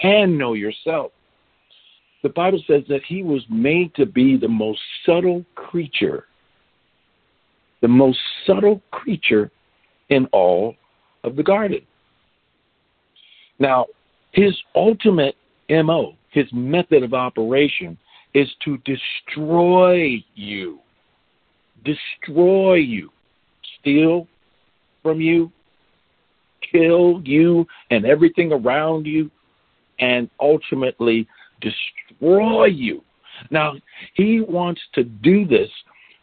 and 0.00 0.36
know 0.36 0.52
yourself. 0.52 1.12
The 2.22 2.28
Bible 2.28 2.62
says 2.66 2.82
that 2.88 3.02
he 3.06 3.22
was 3.22 3.42
made 3.50 3.94
to 3.96 4.06
be 4.06 4.36
the 4.36 4.48
most 4.48 4.80
subtle 5.04 5.44
creature, 5.54 6.26
the 7.80 7.88
most 7.88 8.18
subtle 8.46 8.80
creature 8.92 9.50
in 10.10 10.26
all 10.26 10.76
of 11.24 11.34
the 11.34 11.42
garden. 11.42 11.80
Now, 13.58 13.86
his 14.32 14.56
ultimate 14.74 15.36
MO, 15.68 16.14
his 16.30 16.46
method 16.52 17.02
of 17.02 17.14
operation, 17.14 17.98
is 18.34 18.48
to 18.64 18.78
destroy 18.78 20.22
you. 20.34 20.78
Destroy 21.84 22.74
you. 22.74 23.10
Steal 23.80 24.28
from 25.02 25.20
you, 25.20 25.50
kill 26.72 27.20
you 27.24 27.66
and 27.90 28.04
everything 28.04 28.52
around 28.52 29.06
you, 29.06 29.30
and 30.00 30.28
ultimately 30.40 31.28
destroy 31.60 32.64
you. 32.66 33.02
Now, 33.50 33.74
he 34.14 34.40
wants 34.40 34.80
to 34.94 35.04
do 35.04 35.46
this 35.46 35.68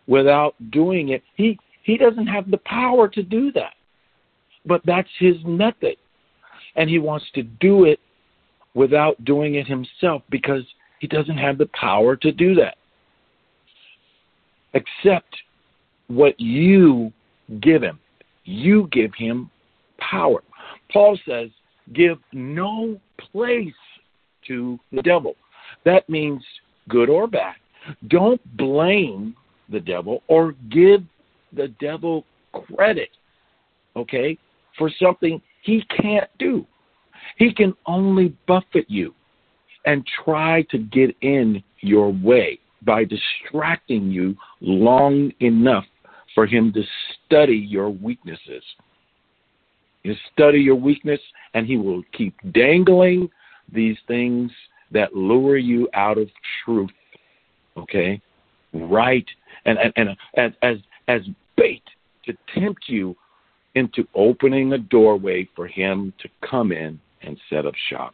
without 0.07 0.55
doing 0.71 1.09
it. 1.09 1.23
He 1.35 1.57
he 1.83 1.97
doesn't 1.97 2.27
have 2.27 2.51
the 2.51 2.59
power 2.59 3.07
to 3.07 3.23
do 3.23 3.51
that. 3.53 3.73
But 4.65 4.81
that's 4.85 5.09
his 5.17 5.37
method. 5.45 5.95
And 6.75 6.89
he 6.89 6.99
wants 6.99 7.25
to 7.33 7.43
do 7.43 7.85
it 7.85 7.99
without 8.73 9.23
doing 9.25 9.55
it 9.55 9.67
himself 9.67 10.21
because 10.29 10.63
he 10.99 11.07
doesn't 11.07 11.37
have 11.37 11.57
the 11.57 11.69
power 11.79 12.15
to 12.17 12.31
do 12.31 12.53
that. 12.55 12.75
Except 14.73 15.35
what 16.07 16.39
you 16.39 17.11
give 17.61 17.81
him. 17.81 17.99
You 18.43 18.87
give 18.91 19.11
him 19.17 19.49
power. 19.99 20.41
Paul 20.91 21.17
says, 21.27 21.49
give 21.93 22.17
no 22.33 22.99
place 23.31 23.73
to 24.47 24.79
the 24.91 25.01
devil. 25.01 25.35
That 25.85 26.09
means 26.09 26.43
good 26.87 27.09
or 27.09 27.27
bad. 27.27 27.55
Don't 28.07 28.41
blame 28.57 29.35
the 29.69 29.79
devil 29.79 30.23
or 30.27 30.53
give 30.69 31.01
the 31.53 31.69
devil 31.79 32.25
credit, 32.51 33.09
okay, 33.95 34.37
for 34.77 34.91
something 35.01 35.41
he 35.63 35.83
can't 36.01 36.29
do. 36.37 36.65
He 37.37 37.53
can 37.53 37.73
only 37.85 38.35
buffet 38.47 38.89
you 38.89 39.13
and 39.85 40.05
try 40.23 40.63
to 40.71 40.77
get 40.77 41.15
in 41.21 41.63
your 41.81 42.11
way 42.11 42.59
by 42.83 43.03
distracting 43.05 44.09
you 44.11 44.35
long 44.61 45.31
enough 45.39 45.85
for 46.35 46.45
him 46.45 46.71
to 46.73 46.83
study 47.25 47.55
your 47.55 47.89
weaknesses. 47.89 48.63
You 50.03 50.15
study 50.31 50.59
your 50.59 50.75
weakness, 50.75 51.19
and 51.53 51.67
he 51.67 51.77
will 51.77 52.03
keep 52.13 52.35
dangling 52.53 53.29
these 53.71 53.97
things 54.07 54.51
that 54.91 55.15
lure 55.15 55.57
you 55.57 55.89
out 55.93 56.17
of 56.17 56.29
truth. 56.63 56.89
Okay, 57.77 58.21
right, 58.73 59.25
and 59.65 59.77
and, 59.77 59.93
and, 59.95 60.09
and 60.35 60.55
as 60.61 60.77
as 61.07 61.21
bait 61.57 61.83
to 62.25 62.33
tempt 62.53 62.83
you 62.87 63.15
into 63.75 64.07
opening 64.15 64.73
a 64.73 64.77
doorway 64.77 65.47
for 65.55 65.67
him 65.67 66.13
to 66.19 66.29
come 66.47 66.71
in 66.71 66.99
and 67.21 67.37
set 67.49 67.65
up 67.65 67.73
shop. 67.89 68.13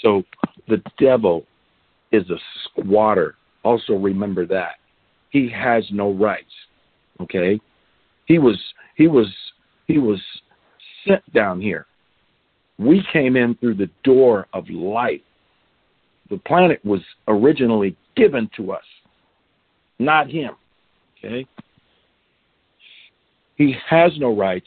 So 0.00 0.22
the 0.68 0.82
devil 0.98 1.44
is 2.12 2.28
a 2.30 2.38
squatter. 2.64 3.36
Also 3.64 3.94
remember 3.94 4.46
that. 4.46 4.76
He 5.30 5.50
has 5.50 5.84
no 5.90 6.12
rights. 6.12 6.52
Okay? 7.20 7.60
He 8.26 8.38
was 8.38 8.58
he 8.96 9.08
was 9.08 9.26
he 9.86 9.98
was 9.98 10.20
sent 11.06 11.32
down 11.32 11.60
here. 11.60 11.86
We 12.78 13.04
came 13.12 13.36
in 13.36 13.54
through 13.56 13.74
the 13.74 13.90
door 14.04 14.46
of 14.52 14.68
life. 14.68 15.20
The 16.28 16.38
planet 16.38 16.84
was 16.84 17.00
originally 17.28 17.96
given 18.16 18.50
to 18.56 18.72
us, 18.72 18.84
not 19.98 20.28
him. 20.28 20.52
Okay? 21.18 21.46
He 23.56 23.74
has 23.88 24.12
no 24.18 24.34
rights. 24.36 24.66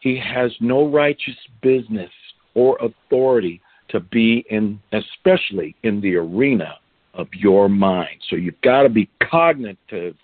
He 0.00 0.18
has 0.18 0.52
no 0.60 0.88
righteous 0.88 1.36
business 1.62 2.10
or 2.54 2.78
authority 2.80 3.60
to 3.88 4.00
be 4.00 4.44
in, 4.50 4.80
especially 4.92 5.74
in 5.82 6.00
the 6.00 6.16
arena 6.16 6.74
of 7.14 7.26
your 7.32 7.68
mind. 7.68 8.20
So 8.28 8.36
you've 8.36 8.60
got 8.62 8.82
to 8.82 8.88
be 8.88 9.10
cognitive, 9.30 10.14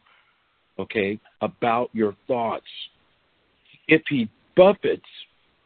okay, 0.79 1.19
about 1.41 1.91
your 1.93 2.15
thoughts. 2.27 2.67
If 3.89 4.03
he 4.09 4.29
buffets 4.57 5.03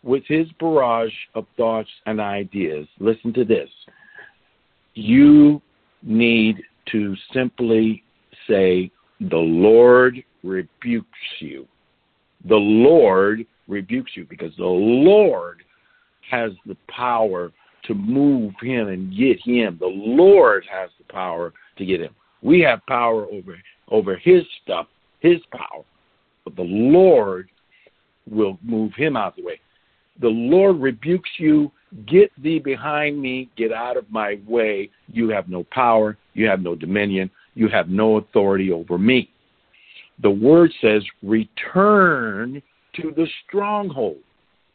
with 0.03 0.23
his 0.27 0.47
barrage 0.59 1.13
of 1.35 1.47
thoughts 1.57 1.91
and 2.07 2.21
ideas, 2.21 2.87
listen 2.99 3.33
to 3.35 3.45
this. 3.45 3.69
You 4.95 5.61
need 6.03 6.63
to 6.93 7.15
simply 7.33 8.03
say, 8.49 8.91
The 9.21 9.37
Lord 9.37 10.23
rebukes 10.43 11.09
you. 11.41 11.67
The 12.49 12.57
Lord 12.57 13.47
rebukes 13.69 14.13
you 14.17 14.27
because 14.29 14.53
the 14.57 14.65
Lord 14.65 15.63
has 16.31 16.53
the 16.67 16.77
power 16.89 17.53
to 17.85 17.95
move 17.95 18.53
him 18.61 18.89
and 18.89 19.17
get 19.17 19.39
him. 19.45 19.77
The 19.81 19.87
Lord 19.87 20.65
has 20.71 20.91
the 20.99 21.13
power 21.13 21.53
to 21.77 21.85
get 21.85 22.01
him. 22.01 22.15
We 22.43 22.61
have 22.61 22.85
power 22.87 23.27
over 23.27 23.57
over 23.89 24.17
his 24.17 24.43
stuff, 24.63 24.87
his 25.21 25.39
power. 25.53 25.85
But 26.45 26.57
the 26.57 26.63
Lord 26.63 27.51
will 28.31 28.59
move 28.63 28.93
him 28.95 29.17
out 29.17 29.33
of 29.33 29.37
the 29.37 29.45
way. 29.45 29.61
The 30.21 30.29
Lord 30.29 30.81
rebukes 30.81 31.31
you, 31.39 31.73
get 32.07 32.31
thee 32.43 32.59
behind 32.59 33.21
me, 33.21 33.49
get 33.57 33.73
out 33.73 33.97
of 33.97 34.11
my 34.11 34.39
way. 34.47 34.91
You 35.09 35.31
have 35.31 35.49
no 35.49 35.65
power, 35.73 36.17
you 36.35 36.47
have 36.47 36.61
no 36.61 36.75
dominion, 36.75 37.31
you 37.55 37.69
have 37.69 37.89
no 37.89 38.19
authority 38.19 38.71
over 38.71 38.99
me. 38.99 39.31
The 40.23 40.31
word 40.31 40.71
says, 40.83 41.03
return 41.23 42.63
to 42.97 43.13
the 43.17 43.27
stronghold. 43.47 44.19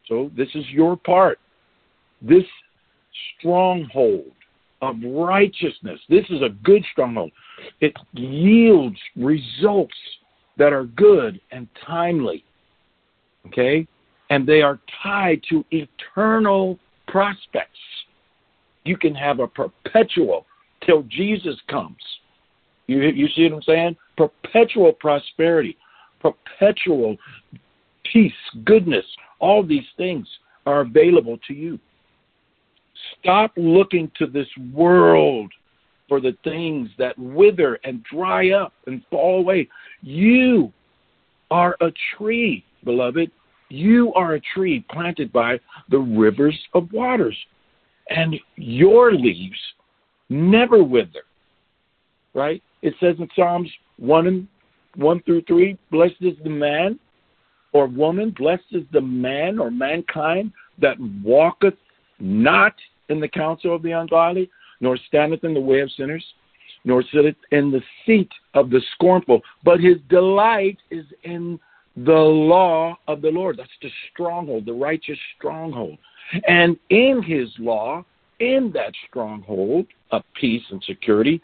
So 0.07 0.31
this 0.35 0.49
is 0.55 0.65
your 0.69 0.97
part. 0.97 1.39
This 2.21 2.43
stronghold 3.37 4.31
of 4.81 4.95
righteousness, 5.03 5.99
this 6.09 6.25
is 6.29 6.41
a 6.41 6.49
good 6.63 6.83
stronghold. 6.91 7.31
It 7.81 7.95
yields 8.13 8.97
results 9.15 9.95
that 10.57 10.73
are 10.73 10.85
good 10.85 11.39
and 11.51 11.67
timely. 11.85 12.43
Okay? 13.47 13.87
And 14.29 14.47
they 14.47 14.61
are 14.61 14.79
tied 15.03 15.41
to 15.49 15.63
eternal 15.71 16.79
prospects. 17.07 17.79
You 18.83 18.97
can 18.97 19.15
have 19.15 19.39
a 19.39 19.47
perpetual 19.47 20.45
till 20.85 21.03
Jesus 21.03 21.55
comes. 21.69 21.97
You, 22.87 23.01
you 23.01 23.27
see 23.35 23.43
what 23.45 23.57
I'm 23.57 23.61
saying? 23.63 23.97
Perpetual 24.17 24.93
prosperity, 24.93 25.77
perpetual 26.19 27.17
peace, 28.11 28.33
goodness, 28.63 29.05
all 29.39 29.63
these 29.63 29.85
things 29.97 30.27
are 30.65 30.81
available 30.81 31.37
to 31.47 31.53
you. 31.53 31.79
Stop 33.19 33.51
looking 33.57 34.11
to 34.17 34.27
this 34.27 34.47
world 34.73 35.51
for 36.07 36.19
the 36.19 36.37
things 36.43 36.89
that 36.97 37.17
wither 37.17 37.79
and 37.83 38.03
dry 38.03 38.51
up 38.51 38.73
and 38.85 39.01
fall 39.09 39.39
away. 39.39 39.67
You 40.01 40.71
are 41.51 41.75
a 41.81 41.91
tree, 42.15 42.63
beloved. 42.83 43.31
You 43.69 44.13
are 44.13 44.33
a 44.33 44.41
tree 44.53 44.85
planted 44.91 45.31
by 45.31 45.59
the 45.89 45.99
rivers 45.99 46.57
of 46.73 46.91
waters, 46.91 47.37
and 48.09 48.35
your 48.55 49.13
leaves 49.13 49.59
never 50.29 50.83
wither. 50.83 51.23
Right? 52.33 52.61
It 52.81 52.93
says 52.99 53.15
in 53.19 53.27
Psalms 53.35 53.71
1 53.97 54.27
and 54.27 54.47
1 54.95 55.21
through 55.23 55.43
3 55.43 55.77
Blessed 55.91 56.21
is 56.21 56.35
the 56.43 56.49
man 56.49 56.99
or 57.73 57.87
woman, 57.87 58.33
blessed 58.37 58.63
is 58.71 58.83
the 58.93 59.01
man 59.01 59.59
or 59.59 59.69
mankind 59.69 60.51
that 60.79 60.95
walketh 61.23 61.73
not 62.19 62.73
in 63.09 63.19
the 63.19 63.27
counsel 63.27 63.75
of 63.75 63.83
the 63.83 63.91
ungodly, 63.91 64.49
nor 64.79 64.97
standeth 64.97 65.43
in 65.43 65.53
the 65.53 65.59
way 65.59 65.81
of 65.81 65.91
sinners, 65.91 66.23
nor 66.85 67.03
sitteth 67.11 67.35
in 67.51 67.71
the 67.71 67.81
seat 68.05 68.31
of 68.53 68.69
the 68.69 68.81
scornful, 68.93 69.41
but 69.63 69.79
his 69.79 69.97
delight 70.09 70.77
is 70.89 71.05
in 71.23 71.59
the 71.97 72.11
law 72.11 72.97
of 73.07 73.21
the 73.21 73.29
Lord. 73.29 73.57
That's 73.57 73.69
the 73.81 73.89
stronghold, 74.11 74.65
the 74.65 74.73
righteous 74.73 75.19
stronghold. 75.37 75.97
And 76.47 76.77
in 76.89 77.21
his 77.23 77.49
law, 77.59 78.03
in 78.39 78.71
that 78.73 78.93
stronghold 79.07 79.87
of 80.11 80.23
peace 80.39 80.63
and 80.71 80.83
security, 80.83 81.41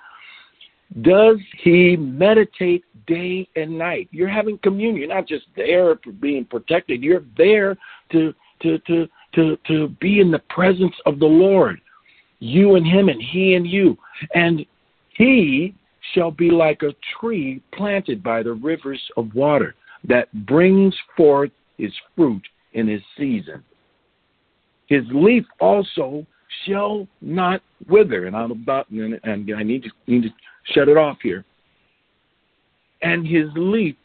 does 1.02 1.38
he 1.64 1.96
meditate 1.96 2.84
day 3.08 3.48
and 3.56 3.78
night? 3.78 4.10
You're 4.12 4.28
having 4.28 4.58
communion. 4.58 4.98
You're 4.98 5.16
not 5.16 5.28
just 5.28 5.46
there 5.56 5.96
for 6.04 6.12
being 6.12 6.44
protected. 6.44 7.02
You're 7.02 7.24
there 7.38 7.78
to 8.12 8.34
to 8.62 8.78
to 8.80 9.08
to 9.36 9.58
to 9.68 9.88
be 10.02 10.20
in 10.20 10.32
the 10.32 10.42
presence 10.50 10.96
of 11.06 11.20
the 11.20 11.26
Lord. 11.26 11.80
You 12.40 12.76
and 12.76 12.86
him 12.86 13.08
and 13.08 13.22
he 13.22 13.54
and 13.54 13.66
you. 13.66 13.98
And 14.34 14.66
he 15.16 15.76
shall 16.14 16.32
be 16.32 16.50
like 16.50 16.82
a 16.82 16.94
tree 17.20 17.62
planted 17.74 18.22
by 18.22 18.44
the 18.44 18.54
rivers 18.54 19.02
of 19.16 19.34
water 19.34 19.76
that 20.08 20.32
brings 20.46 20.96
forth 21.16 21.52
his 21.78 21.94
fruit 22.16 22.42
in 22.74 22.88
his 22.88 23.02
season. 23.18 23.64
His 24.88 25.04
leaf 25.12 25.46
also 25.60 26.26
shall 26.66 27.08
not 27.22 27.62
wither. 27.90 28.28
And 28.28 28.36
I'm 28.36 28.52
about 28.52 28.90
and 28.90 29.20
I 29.26 29.64
need 29.64 29.84
to 29.84 29.90
need 30.08 30.24
to 30.24 30.30
shut 30.74 30.90
it 30.90 30.98
off 30.98 31.18
here. 31.22 31.46
And 33.02 33.26
his 33.26 33.48
leaf 33.56 33.96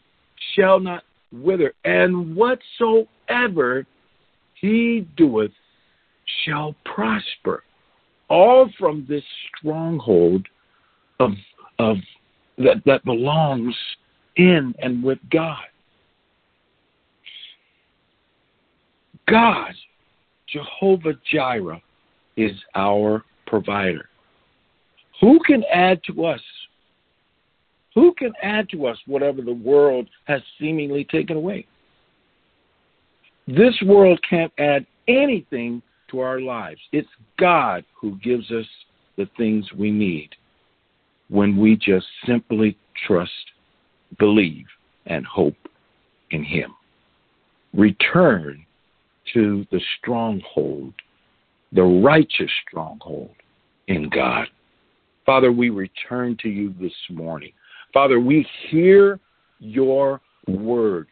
shall 0.55 0.81
not 0.81 1.03
wither, 1.33 1.75
and 1.85 2.37
whatsoever 2.37 3.87
he 4.55 5.07
doeth 5.17 5.51
shall 6.45 6.75
prosper. 6.85 7.63
All 8.29 8.69
from 8.79 9.07
this 9.09 9.23
stronghold 9.59 10.47
of 11.21 11.33
of 11.79 11.97
that, 12.59 12.83
that 12.87 13.05
belongs 13.05 13.75
in 14.37 14.75
and 14.79 15.03
with 15.03 15.19
God. 15.31 15.65
God, 19.29 19.73
Jehovah 20.49 21.15
Jireh, 21.31 21.83
is 22.37 22.53
our 22.75 23.25
provider. 23.47 24.09
Who 25.21 25.41
can 25.47 25.65
add 25.73 26.01
to 26.05 26.27
us? 26.27 26.41
Who 27.95 28.13
can 28.15 28.33
add 28.43 28.69
to 28.71 28.87
us 28.87 28.99
whatever 29.07 29.41
the 29.41 29.55
world 29.55 30.09
has 30.27 30.43
seemingly 30.61 31.05
taken 31.05 31.37
away? 31.37 31.67
This 33.49 33.75
world 33.85 34.21
can't 34.29 34.53
add 34.59 34.87
anything 35.09 35.81
to 36.11 36.21
our 36.21 36.41
lives. 36.41 36.81
It's 36.93 37.09
God 37.39 37.85
who 37.99 38.17
gives 38.19 38.51
us 38.51 38.67
the 39.17 39.29
things 39.37 39.73
we 39.73 39.91
need 39.91 40.31
when 41.29 41.57
we 41.57 41.77
just 41.77 42.07
simply 42.27 42.77
trust, 43.07 43.31
believe, 44.19 44.67
and 45.07 45.25
hope 45.25 45.57
in 46.31 46.45
Him. 46.45 46.75
Return 47.73 48.66
to 49.35 49.67
the 49.71 49.81
stronghold, 49.99 50.93
the 51.73 51.83
righteous 51.83 52.51
stronghold 52.67 53.35
in 53.89 54.09
God. 54.09 54.47
Father, 55.25 55.53
we 55.53 55.71
return 55.71 56.37
to 56.43 56.49
you 56.49 56.75
this 56.81 56.93
morning. 57.11 57.53
Father, 57.93 58.21
we 58.21 58.47
hear 58.69 59.19
your 59.59 60.21
word. 60.47 61.09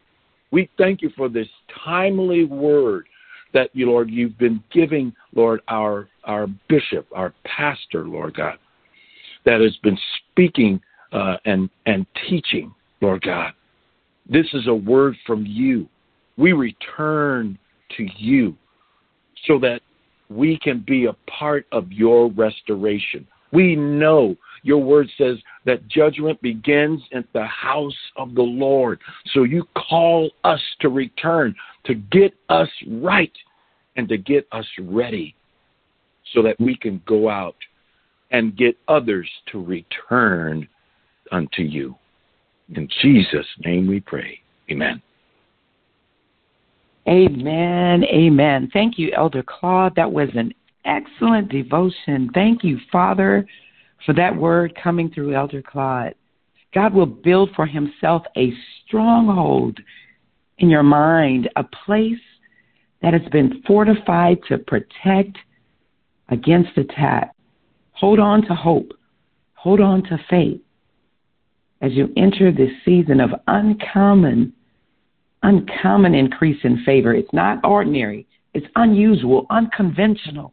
We 0.50 0.68
thank 0.78 1.02
you 1.02 1.10
for 1.16 1.28
this 1.28 1.48
timely 1.84 2.44
word 2.44 3.06
that 3.52 3.70
you, 3.72 3.86
Lord, 3.86 4.10
you've 4.10 4.38
been 4.38 4.62
giving, 4.72 5.12
Lord, 5.34 5.60
our 5.68 6.08
our 6.24 6.46
bishop, 6.68 7.06
our 7.12 7.34
pastor, 7.44 8.06
Lord 8.06 8.36
God 8.36 8.58
that 9.44 9.60
has 9.60 9.76
been 9.82 9.98
speaking 10.18 10.80
uh, 11.12 11.36
and 11.44 11.70
and 11.86 12.06
teaching, 12.28 12.74
Lord 13.00 13.22
God. 13.22 13.52
This 14.28 14.46
is 14.52 14.66
a 14.66 14.74
word 14.74 15.16
from 15.26 15.44
you. 15.46 15.88
We 16.36 16.52
return 16.52 17.58
to 17.96 18.06
you 18.16 18.56
so 19.46 19.58
that 19.58 19.80
we 20.28 20.58
can 20.58 20.84
be 20.86 21.06
a 21.06 21.12
part 21.30 21.66
of 21.72 21.92
your 21.92 22.30
restoration. 22.30 23.26
We 23.52 23.76
know 23.76 24.36
your 24.62 24.78
word 24.78 25.08
says 25.18 25.36
that 25.66 25.86
judgment 25.88 26.40
begins 26.40 27.02
at 27.12 27.24
the 27.34 27.44
house 27.44 27.96
of 28.16 28.34
the 28.34 28.42
Lord. 28.42 28.98
So 29.32 29.44
you 29.44 29.64
call 29.76 30.30
us 30.42 30.60
to 30.80 30.88
return, 30.88 31.54
to 31.84 31.94
get 31.94 32.34
us 32.48 32.68
right, 32.88 33.32
and 33.96 34.08
to 34.08 34.16
get 34.16 34.48
us 34.52 34.66
ready 34.80 35.36
so 36.32 36.42
that 36.42 36.58
we 36.58 36.76
can 36.76 37.00
go 37.06 37.28
out 37.28 37.56
and 38.30 38.56
get 38.56 38.76
others 38.88 39.28
to 39.52 39.62
return 39.62 40.66
unto 41.30 41.62
you. 41.62 41.94
In 42.74 42.88
Jesus' 43.02 43.46
name 43.64 43.86
we 43.86 44.00
pray. 44.00 44.40
Amen. 44.70 45.00
Amen. 47.08 48.04
Amen. 48.04 48.70
Thank 48.72 48.98
you, 48.98 49.12
Elder 49.16 49.42
Claude. 49.42 49.94
That 49.96 50.10
was 50.10 50.28
an 50.34 50.52
excellent 50.84 51.50
devotion. 51.50 52.30
Thank 52.32 52.64
you, 52.64 52.78
Father, 52.90 53.46
for 54.06 54.14
that 54.14 54.34
word 54.34 54.74
coming 54.82 55.10
through 55.10 55.34
Elder 55.34 55.62
Claude. 55.62 56.14
God 56.74 56.92
will 56.94 57.06
build 57.06 57.50
for 57.54 57.66
himself 57.66 58.22
a 58.36 58.52
stronghold 58.86 59.78
in 60.58 60.70
your 60.70 60.82
mind, 60.82 61.48
a 61.56 61.64
place 61.64 62.18
that 63.02 63.12
has 63.12 63.28
been 63.30 63.62
fortified 63.66 64.38
to 64.48 64.58
protect 64.58 65.36
against 66.30 66.76
attack. 66.78 67.34
Hold 67.92 68.18
on 68.18 68.42
to 68.46 68.54
hope. 68.54 68.92
Hold 69.54 69.80
on 69.80 70.02
to 70.04 70.18
faith 70.28 70.60
as 71.84 71.92
you 71.92 72.08
enter 72.16 72.50
this 72.50 72.70
season 72.84 73.20
of 73.20 73.30
uncommon, 73.46 74.52
uncommon 75.44 76.14
increase 76.14 76.58
in 76.64 76.82
favor. 76.84 77.14
It's 77.14 77.32
not 77.32 77.64
ordinary, 77.64 78.26
it's 78.54 78.66
unusual, 78.76 79.46
unconventional. 79.50 80.52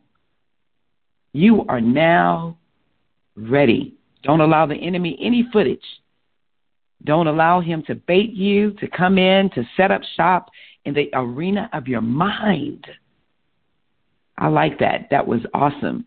You 1.33 1.65
are 1.67 1.81
now 1.81 2.57
ready. 3.35 3.95
Don't 4.23 4.41
allow 4.41 4.65
the 4.65 4.75
enemy 4.75 5.17
any 5.19 5.47
footage. 5.51 5.79
Don't 7.03 7.27
allow 7.27 7.61
him 7.61 7.83
to 7.87 7.95
bait 7.95 8.31
you, 8.31 8.71
to 8.73 8.87
come 8.87 9.17
in, 9.17 9.49
to 9.51 9.63
set 9.75 9.89
up 9.89 10.01
shop 10.15 10.49
in 10.85 10.93
the 10.93 11.09
arena 11.13 11.69
of 11.73 11.87
your 11.87 12.01
mind. 12.01 12.85
I 14.37 14.49
like 14.49 14.77
that. 14.79 15.07
That 15.09 15.25
was 15.25 15.41
awesome. 15.53 16.05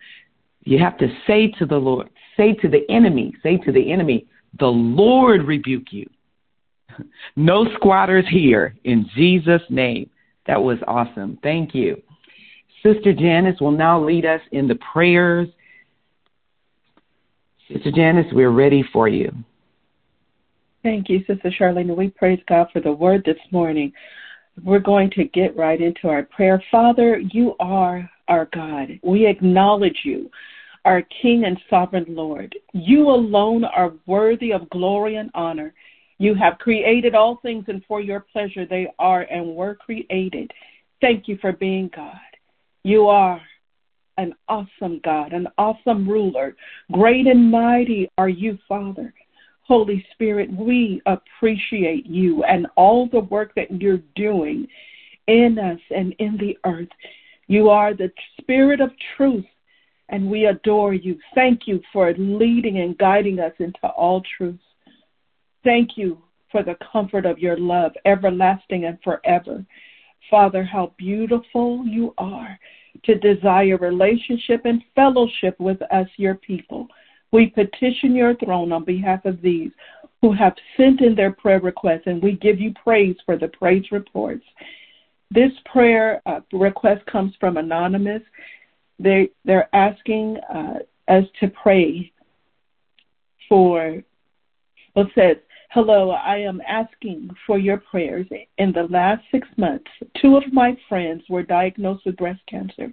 You 0.63 0.79
have 0.79 0.99
to 0.99 1.09
say 1.27 1.49
to 1.59 1.67
the 1.67 1.77
Lord, 1.77 2.11
say 2.37 2.53
to 2.55 2.69
the 2.69 2.89
enemy, 2.89 3.35
say 3.43 3.57
to 3.59 3.73
the 3.73 3.93
enemy, 3.93 4.27
the 4.59 4.67
Lord 4.67 5.45
rebuke 5.45 5.93
you. 5.93 6.09
No 7.37 7.67
squatters 7.75 8.25
here 8.31 8.77
in 8.85 9.09
Jesus' 9.17 9.63
name. 9.69 10.09
That 10.47 10.63
was 10.63 10.79
awesome. 10.87 11.39
Thank 11.43 11.75
you. 11.75 12.01
Sister 12.83 13.13
Janice 13.13 13.61
will 13.61 13.73
now 13.73 14.03
lead 14.03 14.27
us 14.27 14.41
in 14.53 14.69
the 14.69 14.79
prayers. 14.93 15.49
Sister 17.73 17.91
Janice, 17.91 18.27
we're 18.33 18.51
ready 18.51 18.85
for 18.93 19.09
you. 19.09 19.33
Thank 20.83 21.09
you, 21.09 21.21
Sister 21.27 21.51
Charlene. 21.59 21.97
We 21.97 22.11
praise 22.11 22.41
God 22.47 22.69
for 22.73 22.81
the 22.81 22.93
word 22.93 23.23
this 23.25 23.39
morning. 23.51 23.91
We're 24.63 24.81
going 24.81 25.11
to 25.13 25.25
get 25.25 25.57
right 25.57 25.81
into 25.81 26.09
our 26.09 26.25
prayer. 26.25 26.63
Father, 26.71 27.19
you 27.19 27.55
are 27.59 28.09
our 28.29 28.49
God. 28.53 29.01
We 29.03 29.27
acknowledge 29.27 30.01
you 30.05 30.31
our 30.85 31.03
King 31.23 31.45
and 31.45 31.59
sovereign 31.71 32.05
Lord. 32.09 32.55
You 32.75 33.09
alone 33.09 33.65
are 33.65 33.95
worthy 34.07 34.53
of 34.53 34.69
glory 34.69 35.17
and 35.17 35.31
honor. 35.35 35.73
You 36.19 36.35
have 36.35 36.59
created 36.59 37.15
all 37.15 37.37
things, 37.43 37.65
and 37.69 37.85
for 37.87 38.01
your 38.01 38.21
pleasure 38.21 38.67
they 38.67 38.89
are 38.99 39.23
and 39.23 39.55
were 39.55 39.75
created. 39.75 40.51
Thank 41.01 41.29
you 41.29 41.39
for 41.41 41.53
being 41.53 41.91
God. 41.95 42.19
You 42.83 43.09
are 43.09 43.41
an 44.17 44.35
awesome 44.49 45.01
God, 45.03 45.33
an 45.33 45.49
awesome 45.59 46.09
ruler. 46.09 46.57
Great 46.93 47.27
and 47.27 47.51
mighty 47.51 48.09
are 48.17 48.29
you, 48.29 48.59
Father. 48.69 49.13
Holy 49.63 50.07
Spirit, 50.13 50.53
we 50.53 51.01
appreciate 51.07 52.07
you 52.07 52.45
and 52.45 52.67
all 52.77 53.09
the 53.09 53.21
work 53.21 53.55
that 53.57 53.81
you're 53.81 54.03
doing 54.15 54.69
in 55.27 55.59
us 55.59 55.81
and 55.91 56.15
in 56.19 56.37
the 56.37 56.59
earth. 56.65 56.89
You 57.47 57.71
are 57.71 57.95
the 57.95 58.13
Spirit 58.41 58.81
of 58.81 58.91
truth 59.17 59.47
and 60.11 60.31
we 60.31 60.47
adore 60.47 60.93
you. 60.93 61.19
Thank 61.35 61.67
you 61.67 61.81
for 61.93 62.13
leading 62.15 62.79
and 62.79 62.97
guiding 62.99 63.41
us 63.41 63.55
into 63.59 63.87
all 63.89 64.23
truth. 64.37 64.61
Thank 65.65 65.97
you 65.97 66.19
for 66.53 66.63
the 66.63 66.77
comfort 66.93 67.27
of 67.27 67.39
your 67.39 67.57
love, 67.57 67.93
everlasting 68.05 68.85
and 68.85 68.99
forever. 69.03 69.65
Father, 70.31 70.63
how 70.63 70.93
beautiful 70.97 71.85
you 71.87 72.15
are 72.19 72.59
to 73.05 73.19
desire 73.19 73.77
relationship 73.77 74.63
and 74.65 74.83
fellowship 74.95 75.59
with 75.59 75.83
us, 75.91 76.07
your 76.17 76.37
people. 76.37 76.87
We 77.33 77.47
petition 77.47 78.15
your 78.15 78.37
throne 78.37 78.73
on 78.73 78.85
behalf 78.85 79.25
of 79.25 79.43
these 79.43 79.73
who 80.21 80.33
have 80.33 80.55
sent 80.77 81.01
in 81.01 81.15
their 81.15 81.33
prayer 81.33 81.61
requests, 81.61 82.07
and 82.07 82.23
we 82.23 82.33
give 82.33 82.61
you 82.61 82.73
praise 82.83 83.17
for 83.27 83.37
the 83.37 83.49
praise 83.49 83.91
reports. 83.91 84.45
This 85.31 85.53
prayer 85.65 86.23
uh, 86.27 86.41
request 86.53 87.05
comes 87.07 87.35
from 87.41 87.57
Anonymous, 87.57 88.23
they 88.99 89.31
they're 89.45 89.69
asking 89.75 90.39
uh, 90.53 90.79
us 91.09 91.25
to 91.41 91.49
pray 91.49 92.13
for. 93.49 94.03
Well, 94.95 95.11
says, 95.17 95.39
Hello, 95.75 96.11
I 96.13 96.37
am 96.37 96.63
asking 96.69 97.31
for 97.49 97.59
your 97.59 97.79
prayers. 97.79 98.29
In 98.59 98.71
the 98.71 98.85
last 98.91 99.25
six 99.33 99.49
months, 99.57 99.91
two 100.23 100.37
of 100.37 100.45
my 100.53 100.77
friends 100.89 101.25
were 101.29 101.43
diagnosed 101.43 102.07
with 102.07 102.17
breast 102.17 102.39
cancer. 102.49 102.93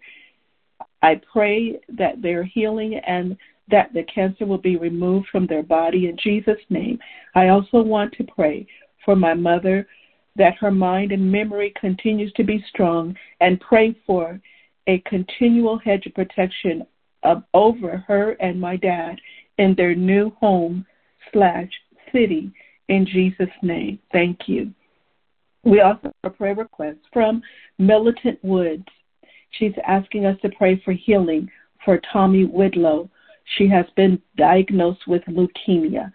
I 1.03 1.21
pray 1.31 1.79
that 1.89 2.23
they're 2.23 2.43
healing 2.43 2.99
and 3.05 3.37
that 3.69 3.93
the 3.93 4.01
cancer 4.11 4.47
will 4.47 4.57
be 4.57 4.77
removed 4.77 5.27
from 5.31 5.45
their 5.45 5.61
body 5.61 6.09
in 6.09 6.17
Jesus' 6.17 6.57
name. 6.71 6.97
I 7.35 7.49
also 7.49 7.83
want 7.83 8.13
to 8.13 8.23
pray 8.23 8.65
for 9.05 9.15
my 9.15 9.35
mother 9.35 9.87
that 10.35 10.55
her 10.55 10.71
mind 10.71 11.11
and 11.11 11.31
memory 11.31 11.75
continues 11.79 12.33
to 12.33 12.43
be 12.43 12.65
strong 12.67 13.15
and 13.41 13.61
pray 13.61 13.95
for 14.07 14.41
a 14.87 15.03
continual 15.05 15.77
hedge 15.77 16.07
of 16.07 16.15
protection 16.15 16.87
of, 17.21 17.43
over 17.53 17.97
her 18.07 18.31
and 18.39 18.59
my 18.59 18.75
dad 18.75 19.21
in 19.59 19.75
their 19.75 19.93
new 19.93 20.31
home 20.39 20.83
slash 21.31 21.69
city 22.11 22.51
in 22.91 23.05
Jesus' 23.05 23.47
name. 23.61 23.97
Thank 24.11 24.47
you. 24.47 24.71
We 25.63 25.79
also 25.79 26.11
have 26.23 26.33
a 26.33 26.35
prayer 26.35 26.55
request 26.55 26.99
from 27.13 27.41
Militant 27.79 28.37
Woods. 28.43 28.83
She's 29.51 29.73
asking 29.87 30.25
us 30.25 30.37
to 30.41 30.49
pray 30.49 30.81
for 30.83 30.91
healing 30.91 31.49
for 31.85 32.01
Tommy 32.11 32.43
Whitlow. 32.43 33.09
She 33.57 33.67
has 33.69 33.85
been 33.95 34.21
diagnosed 34.37 35.07
with 35.07 35.21
leukemia. 35.23 36.11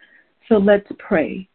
So 0.48 0.58
let's 0.58 0.86
pray. 0.98 1.48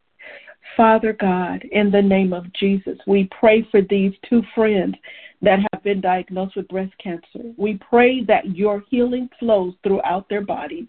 Father 0.75 1.13
God, 1.13 1.63
in 1.71 1.91
the 1.91 2.01
name 2.01 2.33
of 2.33 2.51
Jesus, 2.53 2.97
we 3.05 3.29
pray 3.39 3.67
for 3.69 3.81
these 3.81 4.13
two 4.27 4.41
friends 4.55 4.95
that 5.43 5.59
have 5.71 5.83
been 5.83 6.01
diagnosed 6.01 6.55
with 6.55 6.67
breast 6.67 6.93
cancer. 6.97 7.51
We 7.57 7.79
pray 7.89 8.23
that 8.23 8.55
your 8.55 8.83
healing 8.89 9.29
flows 9.39 9.73
throughout 9.83 10.29
their 10.29 10.41
bodies, 10.41 10.87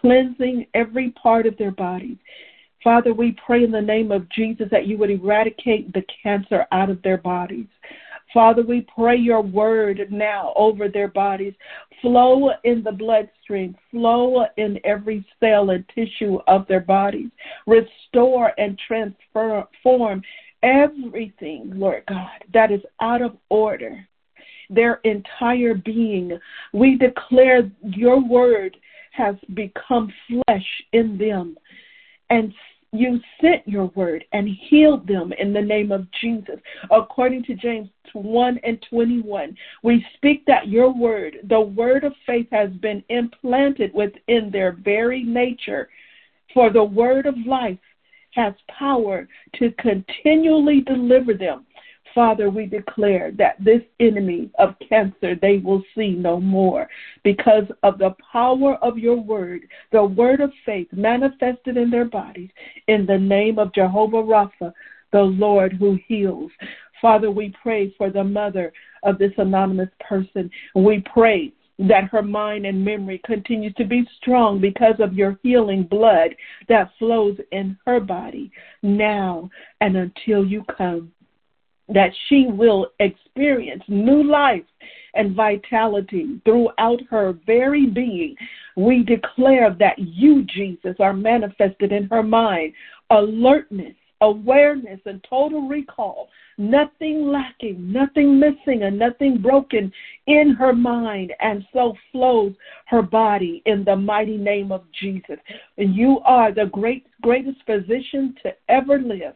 cleansing 0.00 0.66
every 0.74 1.10
part 1.10 1.46
of 1.46 1.58
their 1.58 1.72
bodies. 1.72 2.16
Father, 2.86 3.12
we 3.12 3.36
pray 3.44 3.64
in 3.64 3.72
the 3.72 3.82
name 3.82 4.12
of 4.12 4.28
Jesus 4.28 4.68
that 4.70 4.86
you 4.86 4.96
would 4.96 5.10
eradicate 5.10 5.92
the 5.92 6.04
cancer 6.22 6.66
out 6.70 6.88
of 6.88 7.02
their 7.02 7.16
bodies. 7.16 7.66
Father, 8.32 8.62
we 8.62 8.86
pray 8.94 9.16
your 9.16 9.40
word 9.40 10.06
now 10.12 10.52
over 10.54 10.88
their 10.88 11.08
bodies. 11.08 11.52
Flow 12.00 12.50
in 12.62 12.84
the 12.84 12.92
bloodstream, 12.92 13.74
flow 13.90 14.44
in 14.56 14.78
every 14.84 15.26
cell 15.40 15.70
and 15.70 15.84
tissue 15.96 16.38
of 16.46 16.64
their 16.68 16.78
bodies. 16.78 17.30
Restore 17.66 18.52
and 18.56 18.78
transform 18.86 20.22
everything, 20.62 21.72
Lord 21.74 22.04
God, 22.08 22.44
that 22.54 22.70
is 22.70 22.82
out 23.00 23.20
of 23.20 23.36
order. 23.48 24.06
Their 24.70 25.00
entire 25.02 25.74
being. 25.74 26.38
We 26.72 26.96
declare 26.96 27.68
your 27.82 28.24
word 28.24 28.76
has 29.10 29.34
become 29.54 30.12
flesh 30.28 30.66
in 30.92 31.18
them 31.18 31.56
and 32.30 32.52
you 32.98 33.20
sent 33.40 33.66
your 33.66 33.86
word 33.94 34.24
and 34.32 34.48
healed 34.68 35.06
them 35.06 35.32
in 35.38 35.52
the 35.52 35.60
name 35.60 35.92
of 35.92 36.06
Jesus. 36.20 36.56
According 36.90 37.44
to 37.44 37.54
James 37.54 37.88
1 38.12 38.60
and 38.64 38.84
21, 38.88 39.56
we 39.82 40.04
speak 40.14 40.44
that 40.46 40.68
your 40.68 40.92
word, 40.92 41.38
the 41.48 41.60
word 41.60 42.04
of 42.04 42.12
faith, 42.24 42.48
has 42.50 42.70
been 42.70 43.02
implanted 43.08 43.92
within 43.94 44.50
their 44.50 44.72
very 44.72 45.22
nature. 45.22 45.88
For 46.54 46.70
the 46.70 46.84
word 46.84 47.26
of 47.26 47.34
life 47.46 47.78
has 48.32 48.54
power 48.68 49.28
to 49.56 49.70
continually 49.72 50.80
deliver 50.80 51.34
them 51.34 51.65
Father, 52.16 52.48
we 52.48 52.64
declare 52.64 53.30
that 53.32 53.62
this 53.62 53.82
enemy 54.00 54.48
of 54.58 54.74
cancer 54.88 55.34
they 55.34 55.58
will 55.58 55.82
see 55.94 56.12
no 56.12 56.40
more 56.40 56.88
because 57.22 57.64
of 57.82 57.98
the 57.98 58.14
power 58.32 58.76
of 58.76 58.96
your 58.96 59.20
word, 59.20 59.68
the 59.92 60.02
word 60.02 60.40
of 60.40 60.50
faith 60.64 60.88
manifested 60.92 61.76
in 61.76 61.90
their 61.90 62.06
bodies 62.06 62.48
in 62.88 63.04
the 63.04 63.18
name 63.18 63.58
of 63.58 63.74
Jehovah 63.74 64.22
Rapha, 64.22 64.72
the 65.12 65.20
Lord 65.20 65.74
who 65.74 65.98
heals. 66.08 66.50
Father, 67.02 67.30
we 67.30 67.54
pray 67.62 67.94
for 67.98 68.08
the 68.08 68.24
mother 68.24 68.72
of 69.02 69.18
this 69.18 69.32
anonymous 69.36 69.90
person. 70.00 70.50
We 70.74 71.04
pray 71.12 71.52
that 71.78 72.04
her 72.04 72.22
mind 72.22 72.64
and 72.64 72.82
memory 72.82 73.20
continues 73.26 73.74
to 73.74 73.84
be 73.84 74.08
strong 74.16 74.58
because 74.58 74.94
of 75.00 75.12
your 75.12 75.38
healing 75.42 75.82
blood 75.82 76.34
that 76.70 76.92
flows 76.98 77.36
in 77.52 77.76
her 77.84 78.00
body 78.00 78.50
now 78.82 79.50
and 79.82 79.98
until 79.98 80.46
you 80.46 80.64
come 80.74 81.12
that 81.88 82.10
she 82.28 82.46
will 82.46 82.88
experience 83.00 83.82
new 83.88 84.22
life 84.22 84.64
and 85.14 85.34
vitality 85.34 86.40
throughout 86.44 87.00
her 87.10 87.34
very 87.46 87.86
being. 87.86 88.36
We 88.76 89.02
declare 89.02 89.74
that 89.78 89.98
you, 89.98 90.44
Jesus, 90.44 90.96
are 91.00 91.14
manifested 91.14 91.92
in 91.92 92.08
her 92.08 92.22
mind, 92.22 92.74
alertness, 93.10 93.94
awareness, 94.20 95.00
and 95.06 95.24
total 95.28 95.68
recall. 95.68 96.28
Nothing 96.58 97.28
lacking, 97.28 97.92
nothing 97.92 98.40
missing, 98.40 98.82
and 98.84 98.98
nothing 98.98 99.38
broken 99.38 99.92
in 100.26 100.54
her 100.58 100.72
mind, 100.72 101.34
and 101.40 101.66
so 101.72 101.94
flows 102.12 102.54
her 102.86 103.02
body 103.02 103.62
in 103.66 103.84
the 103.84 103.96
mighty 103.96 104.38
name 104.38 104.72
of 104.72 104.84
Jesus. 104.98 105.38
And 105.76 105.94
you 105.94 106.20
are 106.24 106.52
the 106.52 106.66
great, 106.66 107.06
greatest 107.20 107.58
physician 107.66 108.34
to 108.42 108.54
ever 108.68 108.98
live. 108.98 109.34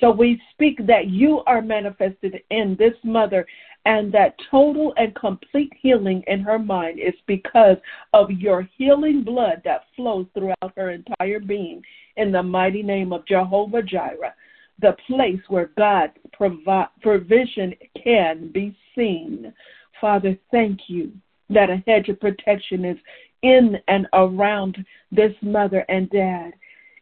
So 0.00 0.10
we 0.10 0.40
speak 0.52 0.86
that 0.86 1.08
you 1.08 1.40
are 1.46 1.62
manifested 1.62 2.40
in 2.50 2.76
this 2.78 2.94
mother 3.02 3.46
and 3.84 4.12
that 4.12 4.36
total 4.50 4.92
and 4.96 5.14
complete 5.14 5.72
healing 5.80 6.22
in 6.26 6.40
her 6.40 6.58
mind 6.58 6.98
is 6.98 7.14
because 7.26 7.76
of 8.12 8.30
your 8.30 8.68
healing 8.76 9.22
blood 9.22 9.62
that 9.64 9.84
flows 9.96 10.26
throughout 10.34 10.72
her 10.76 10.90
entire 10.90 11.40
being 11.40 11.82
in 12.16 12.32
the 12.32 12.42
mighty 12.42 12.82
name 12.82 13.12
of 13.12 13.26
Jehovah 13.26 13.82
Jireh, 13.82 14.34
the 14.80 14.96
place 15.06 15.40
where 15.48 15.70
God's 15.76 16.12
provi- 16.32 16.90
provision 17.00 17.74
can 18.02 18.50
be 18.52 18.76
seen. 18.94 19.52
Father, 20.00 20.36
thank 20.50 20.80
you 20.88 21.12
that 21.50 21.70
a 21.70 21.82
hedge 21.86 22.08
of 22.08 22.20
protection 22.20 22.84
is 22.84 22.98
in 23.42 23.78
and 23.88 24.06
around 24.12 24.76
this 25.10 25.32
mother 25.40 25.84
and 25.88 26.10
dad 26.10 26.52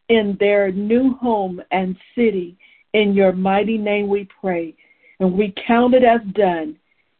in 0.09 0.37
their 0.39 0.71
new 0.71 1.15
home 1.15 1.61
and 1.71 1.97
city 2.15 2.57
in 2.93 3.13
your 3.13 3.31
mighty 3.31 3.77
name 3.77 4.07
we 4.07 4.27
pray. 4.39 4.75
And 5.19 5.33
we 5.33 5.53
count 5.65 5.93
it 5.93 6.03
as 6.03 6.21
done. 6.33 6.77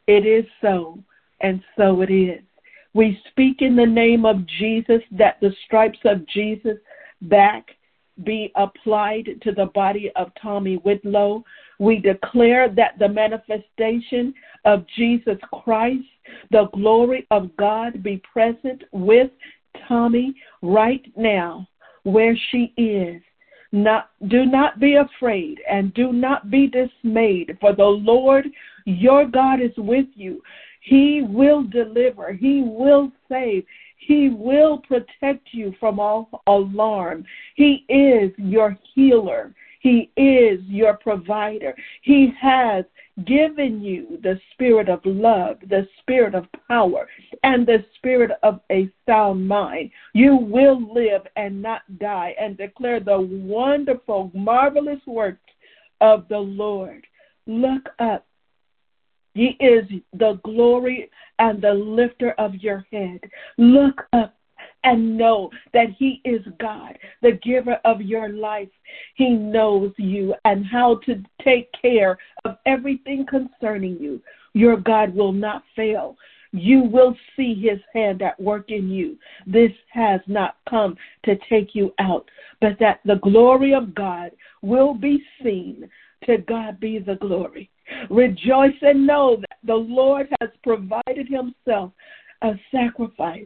It 0.08 0.26
is 0.26 0.46
so, 0.62 1.00
and 1.42 1.62
so 1.76 2.02
it 2.02 2.12
is. 2.12 2.42
We 2.94 3.20
speak 3.30 3.62
in 3.62 3.76
the 3.76 3.86
name 3.86 4.26
of 4.26 4.46
Jesus 4.48 5.02
that 5.12 5.40
the 5.42 5.54
stripes 5.66 6.00
of 6.06 6.28
Jesus 6.28 6.78
back 7.24 7.68
be 8.24 8.52
applied 8.56 9.30
to 9.44 9.52
the 9.52 9.68
body 9.68 10.12
of 10.16 10.32
Tommy 10.42 10.76
Whitlow. 10.78 11.44
We 11.80 12.00
declare 12.00 12.70
that 12.70 12.98
the 12.98 13.10
manifestation 13.10 14.34
of 14.66 14.86
Jesus 14.96 15.38
Christ, 15.64 16.08
the 16.50 16.68
glory 16.74 17.28
of 17.30 17.56
God, 17.58 18.02
be 18.02 18.22
present 18.32 18.84
with 18.92 19.30
Tommy 19.88 20.34
right 20.62 21.06
now 21.16 21.68
where 22.04 22.36
she 22.52 22.74
is. 22.78 23.22
Not, 23.72 24.10
do 24.28 24.46
not 24.46 24.80
be 24.80 24.96
afraid 24.96 25.60
and 25.70 25.94
do 25.94 26.14
not 26.14 26.50
be 26.50 26.68
dismayed, 26.68 27.58
for 27.60 27.74
the 27.76 27.84
Lord 27.84 28.48
your 28.86 29.26
God 29.26 29.62
is 29.62 29.76
with 29.78 30.08
you. 30.16 30.42
He 30.82 31.22
will 31.28 31.64
deliver, 31.64 32.32
He 32.32 32.62
will 32.62 33.12
save, 33.30 33.66
He 33.98 34.30
will 34.30 34.78
protect 34.80 35.50
you 35.52 35.74
from 35.80 36.00
all 36.00 36.42
alarm. 36.48 37.26
He 37.56 37.86
is 37.90 38.32
your 38.38 38.78
healer, 38.96 39.54
He 39.80 40.12
is 40.18 40.60
your 40.68 40.96
provider. 40.96 41.76
He 42.02 42.34
has 42.40 42.86
given 43.26 43.82
you 43.82 44.20
the 44.22 44.40
spirit 44.54 44.90
of 44.90 45.00
love, 45.06 45.58
the 45.70 45.88
spirit 46.00 46.36
of 46.36 46.46
power, 46.68 47.08
and 47.44 47.66
the 47.66 47.84
spirit 47.96 48.32
of 48.44 48.60
a 48.72 48.90
sound 49.08 49.48
mind. 49.48 49.92
You 50.14 50.36
will 50.36 50.94
live 50.94 51.24
and 51.36 51.62
not 51.62 51.82
die 52.00 52.36
and 52.40 52.58
declare 52.58 53.00
the 53.00 53.20
wonderful, 53.20 54.32
marvelous 54.34 55.02
works 55.08 55.40
of 56.02 56.28
the 56.30 56.40
Lord. 56.40 57.06
Look 57.48 57.90
up. 58.00 58.26
He 59.34 59.56
is 59.60 59.86
the 60.14 60.40
glory 60.44 61.10
and 61.40 61.62
the 61.62 61.74
lifter 61.74 62.32
of 62.34 62.56
your 62.56 62.86
head. 62.92 63.20
Look 63.58 64.08
up 64.14 64.37
and 64.84 65.18
know 65.18 65.50
that 65.74 65.88
He 65.98 66.22
is 66.24 66.42
God, 66.60 66.98
the 67.22 67.34
giver 67.44 67.80
of 67.86 68.02
your 68.02 68.30
life. 68.30 68.70
He 69.16 69.32
knows 69.32 69.92
you 69.98 70.36
and 70.46 70.66
how 70.66 71.00
to 71.06 71.24
take 71.44 71.70
care 71.82 72.18
of 72.46 72.58
everything 72.66 73.26
concerning 73.26 73.98
you. 74.00 74.22
Your 74.54 74.78
God 74.78 75.14
will 75.14 75.32
not 75.32 75.64
fail. 75.76 76.16
You 76.52 76.82
will 76.84 77.16
see 77.36 77.54
His 77.54 77.80
hand 77.94 78.22
at 78.22 78.40
work 78.40 78.72
in 78.72 78.90
you. 78.90 79.18
This 79.46 79.72
has 79.92 80.22
not 80.28 80.58
come 80.70 80.96
to 81.26 81.36
take 81.50 81.76
you 81.76 81.94
out, 82.00 82.30
but 82.62 82.80
that 82.80 83.02
the 83.06 83.16
glory 83.16 83.74
of 83.74 83.94
God 83.94 84.32
will 84.62 84.94
be 84.94 85.24
seen. 85.44 85.90
To 86.26 86.40
God 86.40 86.80
be 86.80 86.98
the 86.98 87.16
glory. 87.16 87.70
Rejoice 88.10 88.76
and 88.82 89.06
know 89.06 89.38
that 89.38 89.60
the 89.64 89.76
Lord 89.76 90.28
has 90.42 90.50
provided 90.64 91.28
Himself 91.30 91.92
a 92.42 92.54
sacrifice 92.72 93.46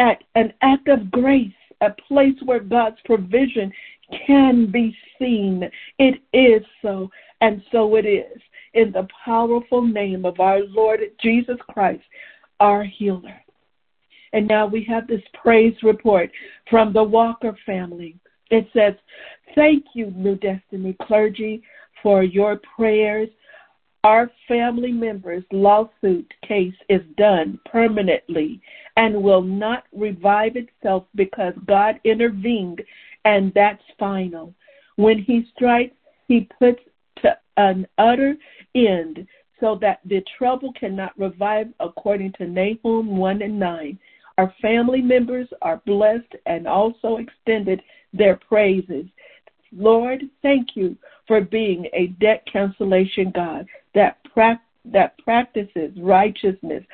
at 0.00 0.24
an 0.34 0.52
act 0.62 0.88
of 0.88 1.10
grace, 1.10 1.52
a 1.82 1.90
place 2.08 2.34
where 2.44 2.60
God's 2.60 2.96
provision 3.04 3.70
can 4.26 4.70
be 4.70 4.96
seen. 5.18 5.70
It 5.98 6.20
is 6.32 6.66
so, 6.82 7.10
and 7.42 7.62
so 7.70 7.94
it 7.96 8.06
is. 8.06 8.40
In 8.72 8.92
the 8.92 9.06
powerful 9.24 9.84
name 9.84 10.24
of 10.24 10.40
our 10.40 10.60
Lord 10.68 11.00
Jesus 11.20 11.58
Christ, 11.68 12.02
our 12.60 12.82
healer. 12.82 13.40
And 14.32 14.48
now 14.48 14.66
we 14.66 14.84
have 14.84 15.06
this 15.06 15.22
praise 15.34 15.74
report 15.82 16.30
from 16.68 16.92
the 16.92 17.02
Walker 17.02 17.56
family. 17.66 18.16
It 18.50 18.68
says, 18.72 18.94
Thank 19.54 19.84
you, 19.94 20.12
New 20.12 20.36
Destiny 20.36 20.96
clergy, 21.02 21.62
for 22.02 22.22
your 22.22 22.60
prayers. 22.76 23.28
Our 24.02 24.30
family 24.48 24.92
member's 24.92 25.44
lawsuit 25.52 26.32
case 26.48 26.74
is 26.88 27.02
done 27.18 27.60
permanently 27.66 28.62
and 28.96 29.22
will 29.22 29.42
not 29.42 29.84
revive 29.92 30.56
itself 30.56 31.04
because 31.14 31.52
God 31.66 32.00
intervened, 32.04 32.82
and 33.26 33.52
that's 33.54 33.82
final. 33.98 34.54
When 34.96 35.18
He 35.18 35.46
strikes, 35.54 35.96
He 36.28 36.48
puts 36.58 36.80
to 37.18 37.36
an 37.58 37.86
utter 37.98 38.36
end 38.74 39.26
so 39.60 39.76
that 39.82 40.00
the 40.06 40.24
trouble 40.38 40.72
cannot 40.72 41.12
revive, 41.18 41.68
according 41.80 42.32
to 42.38 42.46
Nahum 42.46 43.18
1 43.18 43.42
and 43.42 43.60
9. 43.60 43.98
Our 44.38 44.54
family 44.62 45.02
members 45.02 45.48
are 45.60 45.82
blessed 45.84 46.36
and 46.46 46.66
also 46.66 47.18
extended 47.18 47.82
their 48.14 48.36
praises. 48.36 49.04
Lord, 49.72 50.22
thank 50.40 50.74
you 50.74 50.96
for 51.26 51.42
being 51.42 51.86
a 51.92 52.06
debt 52.18 52.42
cancellation 52.50 53.30
God 53.34 53.66
that, 53.94 54.18
pra- 54.32 54.60
that 54.86 55.18
practices 55.18 55.92
righteousness, 55.98 56.84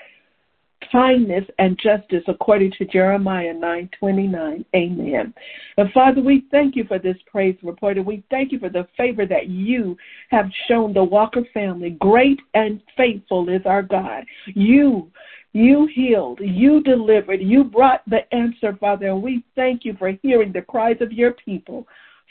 kindness, 0.92 1.44
and 1.58 1.78
justice 1.78 2.22
according 2.28 2.72
to 2.72 2.84
Jeremiah 2.84 3.54
9:29. 3.54 4.64
Amen. 4.74 5.34
And 5.76 5.92
Father, 5.92 6.20
we 6.20 6.44
thank 6.50 6.76
you 6.76 6.84
for 6.84 6.98
this 6.98 7.16
praise 7.26 7.56
report, 7.62 7.96
and 7.96 8.06
we 8.06 8.22
thank 8.30 8.52
you 8.52 8.58
for 8.58 8.68
the 8.68 8.86
favor 8.96 9.26
that 9.26 9.48
you 9.48 9.96
have 10.30 10.50
shown 10.68 10.92
the 10.92 11.02
Walker 11.02 11.44
family. 11.52 11.90
Great 11.90 12.40
and 12.54 12.80
faithful 12.96 13.48
is 13.48 13.62
our 13.64 13.82
God. 13.82 14.24
You 14.46 15.10
you 15.52 15.86
healed, 15.94 16.38
you 16.42 16.82
delivered, 16.82 17.40
you 17.40 17.64
brought 17.64 18.02
the 18.10 18.32
answer, 18.34 18.76
Father, 18.78 19.06
and 19.06 19.22
we 19.22 19.42
thank 19.54 19.86
you 19.86 19.94
for 19.98 20.12
hearing 20.22 20.52
the 20.52 20.60
cries 20.60 20.98
of 21.00 21.12
your 21.12 21.32
people. 21.32 21.86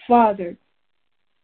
Father, 0.08 0.56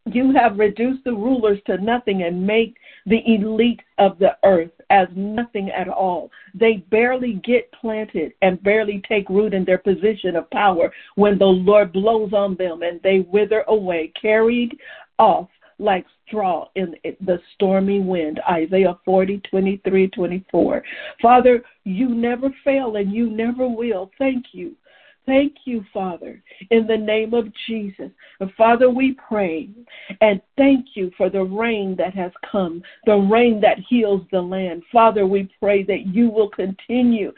you 0.06 0.34
have 0.34 0.58
reduced 0.58 1.04
the 1.04 1.14
rulers 1.14 1.60
to 1.68 1.78
nothing 1.78 2.24
and 2.24 2.46
make 2.46 2.78
the 3.06 3.22
elite 3.26 3.82
of 3.98 4.18
the 4.20 4.36
earth 4.44 4.72
as 4.90 5.08
nothing 5.16 5.70
at 5.70 5.88
all. 5.88 6.30
They 6.54 6.78
barely 6.90 7.34
get 7.44 7.72
planted 7.72 8.34
and 8.42 8.62
barely 8.64 9.02
take 9.08 9.30
root 9.30 9.54
in 9.54 9.64
their 9.64 9.78
position 9.78 10.36
of 10.36 10.50
power 10.50 10.92
when 11.16 11.38
the 11.38 11.46
Lord 11.46 11.94
blows 11.94 12.34
on 12.34 12.56
them 12.56 12.82
and 12.82 13.00
they 13.02 13.20
wither 13.32 13.64
away, 13.68 14.12
carried 14.20 14.78
off 15.20 15.48
like 15.80 16.06
straw 16.28 16.68
in 16.76 16.96
the 17.22 17.40
stormy 17.54 18.00
wind. 18.00 18.40
Isaiah 18.50 18.98
40, 19.04 19.42
23, 19.50 20.08
24. 20.10 20.84
Father, 21.22 21.64
you 21.84 22.10
never 22.10 22.50
fail 22.64 22.96
and 22.96 23.12
you 23.12 23.30
never 23.30 23.68
will. 23.68 24.12
Thank 24.18 24.48
you. 24.52 24.76
Thank 25.26 25.56
you, 25.66 25.86
Father, 25.94 26.42
in 26.72 26.88
the 26.88 26.98
name 26.98 27.34
of 27.34 27.48
Jesus. 27.68 28.10
Father, 28.58 28.90
we 28.90 29.14
pray 29.14 29.70
and 30.20 30.42
thank 30.58 30.88
you 30.96 31.12
for 31.16 31.30
the 31.30 31.44
rain 31.44 31.96
that 31.98 32.16
has 32.16 32.32
come, 32.50 32.82
the 33.06 33.16
rain 33.16 33.62
that 33.62 33.78
heals 33.88 34.22
the 34.32 34.42
land. 34.42 34.82
Father, 34.92 35.28
we 35.28 35.50
pray 35.60 35.84
that 35.84 36.08
you 36.08 36.30
will 36.30 36.50
continue 36.50 37.32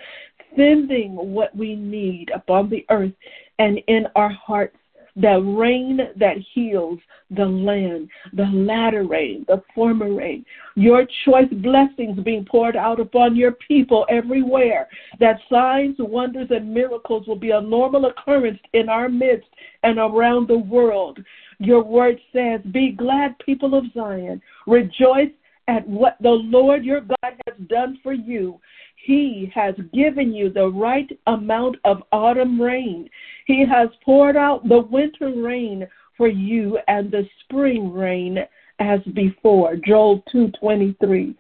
sending 0.56 1.14
what 1.16 1.56
we 1.56 1.76
need 1.76 2.30
upon 2.34 2.70
the 2.70 2.86
earth 2.90 3.14
and 3.60 3.80
in 3.88 4.08
our 4.16 4.30
hearts 4.30 4.78
the 5.16 5.40
rain 5.40 6.00
that 6.18 6.38
heals 6.54 7.00
the 7.30 7.46
land, 7.46 8.10
the 8.34 8.46
latter 8.46 9.04
rain, 9.04 9.46
the 9.48 9.62
former 9.76 10.14
rain. 10.14 10.46
Your 10.76 11.06
choice 11.26 11.50
blessings 11.52 12.20
being 12.24 12.46
poured 12.46 12.76
out 12.76 13.00
upon 13.00 13.36
your 13.36 13.54
people 13.68 14.06
everywhere, 14.10 14.88
that 15.20 15.40
signs, 15.50 15.96
wonders, 16.00 16.48
and 16.50 16.74
miracles 16.74 17.28
will 17.28 17.36
be 17.36 17.52
a 17.52 17.62
normal 17.62 18.06
occurrence 18.06 18.60
in 18.74 18.90
our 18.90 19.10
midst 19.10 19.48
and 19.84 20.00
around 20.00 20.48
the 20.48 20.58
world. 20.58 21.20
Your 21.60 21.84
word 21.84 22.20
says, 22.32 22.62
Be 22.72 22.92
glad, 22.92 23.38
people 23.40 23.76
of 23.76 23.86
Zion. 23.94 24.42
Rejoice 24.66 25.32
at 25.68 25.88
what 25.88 26.18
the 26.22 26.30
Lord 26.30 26.84
your 26.84 27.02
God 27.02 27.34
has 27.48 27.56
done 27.68 28.00
for 28.04 28.14
you. 28.14 28.60
He 29.04 29.52
has 29.54 29.76
given 29.94 30.34
you 30.34 30.50
the 30.50 30.70
right 30.70 31.10
amount 31.28 31.76
of 31.84 32.04
autumn 32.14 32.60
rain. 32.60 33.10
He 33.46 33.66
has 33.66 33.90
poured 34.06 34.38
out 34.38 34.70
the 34.70 34.80
winter 34.80 35.30
rain 35.36 35.86
for 36.16 36.30
you 36.30 36.80
and 36.88 37.12
the 37.12 37.28
spring 37.42 37.92
rain 37.92 38.38
as 38.80 39.02
before. 39.14 39.76
Joel 39.76 40.24
2:23. 40.34 41.36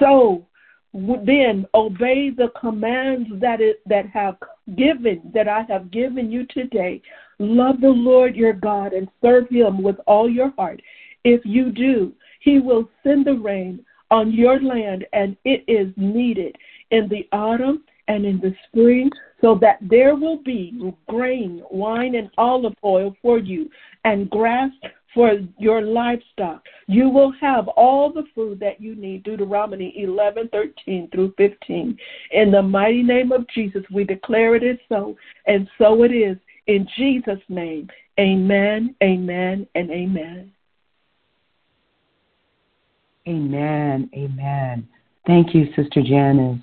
So 0.00 0.44
then 0.92 1.64
obey 1.74 2.30
the 2.30 2.48
commands 2.60 3.28
that 3.34 3.60
it, 3.60 3.88
that 3.88 4.06
have 4.06 4.38
given 4.74 5.30
that 5.32 5.46
I 5.46 5.62
have 5.68 5.92
given 5.92 6.32
you 6.32 6.44
today. 6.46 7.00
Love 7.38 7.80
the 7.80 7.88
Lord 7.88 8.34
your 8.34 8.52
God 8.52 8.92
and 8.92 9.08
serve 9.22 9.48
him 9.48 9.80
with 9.80 10.00
all 10.08 10.28
your 10.28 10.50
heart. 10.56 10.82
If 11.22 11.40
you 11.44 11.70
do, 11.70 12.14
he 12.40 12.58
will 12.58 12.90
send 13.04 13.26
the 13.26 13.34
rain 13.34 13.84
on 14.10 14.32
your 14.32 14.60
land 14.60 15.06
and 15.12 15.36
it 15.44 15.62
is 15.68 15.92
needed 15.96 16.56
in 16.90 17.08
the 17.08 17.26
autumn 17.32 17.82
and 18.08 18.24
in 18.24 18.38
the 18.38 18.54
spring, 18.68 19.10
so 19.40 19.58
that 19.60 19.78
there 19.80 20.14
will 20.14 20.42
be 20.42 20.92
grain, 21.08 21.62
wine, 21.70 22.14
and 22.14 22.30
olive 22.38 22.74
oil 22.84 23.14
for 23.20 23.38
you, 23.38 23.68
and 24.04 24.30
grass 24.30 24.70
for 25.16 25.32
your 25.58 25.80
livestock. 25.80 26.62
You 26.86 27.08
will 27.08 27.32
have 27.40 27.68
all 27.68 28.12
the 28.12 28.24
food 28.34 28.60
that 28.60 28.80
you 28.80 28.94
need. 28.94 29.22
Deuteronomy 29.24 29.94
11, 29.96 30.50
13 30.52 31.08
through 31.10 31.32
15. 31.38 31.98
In 32.32 32.50
the 32.50 32.62
mighty 32.62 33.02
name 33.02 33.32
of 33.32 33.48
Jesus, 33.48 33.82
we 33.90 34.04
declare 34.04 34.54
it 34.54 34.62
is 34.62 34.78
so, 34.88 35.16
and 35.46 35.68
so 35.78 36.02
it 36.04 36.12
is. 36.12 36.36
In 36.66 36.86
Jesus' 36.96 37.40
name, 37.48 37.88
amen, 38.20 38.94
amen, 39.02 39.66
and 39.74 39.90
amen. 39.90 40.52
Amen, 43.26 44.10
amen. 44.14 44.88
Thank 45.26 45.54
you, 45.54 45.66
Sister 45.74 46.02
Janice. 46.02 46.60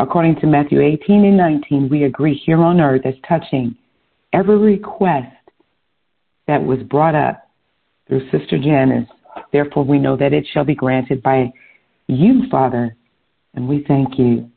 According 0.00 0.36
to 0.36 0.46
Matthew 0.46 0.80
18 0.80 1.26
and 1.26 1.36
19, 1.36 1.90
we 1.90 2.04
agree 2.04 2.34
here 2.34 2.62
on 2.62 2.80
earth 2.80 3.02
as 3.04 3.12
touching 3.28 3.76
every 4.32 4.56
request 4.56 5.26
that 6.46 6.64
was 6.64 6.78
brought 6.84 7.14
up 7.14 7.50
through 8.08 8.24
Sister 8.30 8.58
Janice. 8.58 9.06
Therefore, 9.52 9.84
we 9.84 9.98
know 9.98 10.16
that 10.16 10.32
it 10.32 10.46
shall 10.50 10.64
be 10.64 10.74
granted 10.74 11.22
by 11.22 11.52
you, 12.06 12.44
Father, 12.50 12.96
and 13.52 13.68
we 13.68 13.84
thank 13.86 14.18
you. 14.18 14.50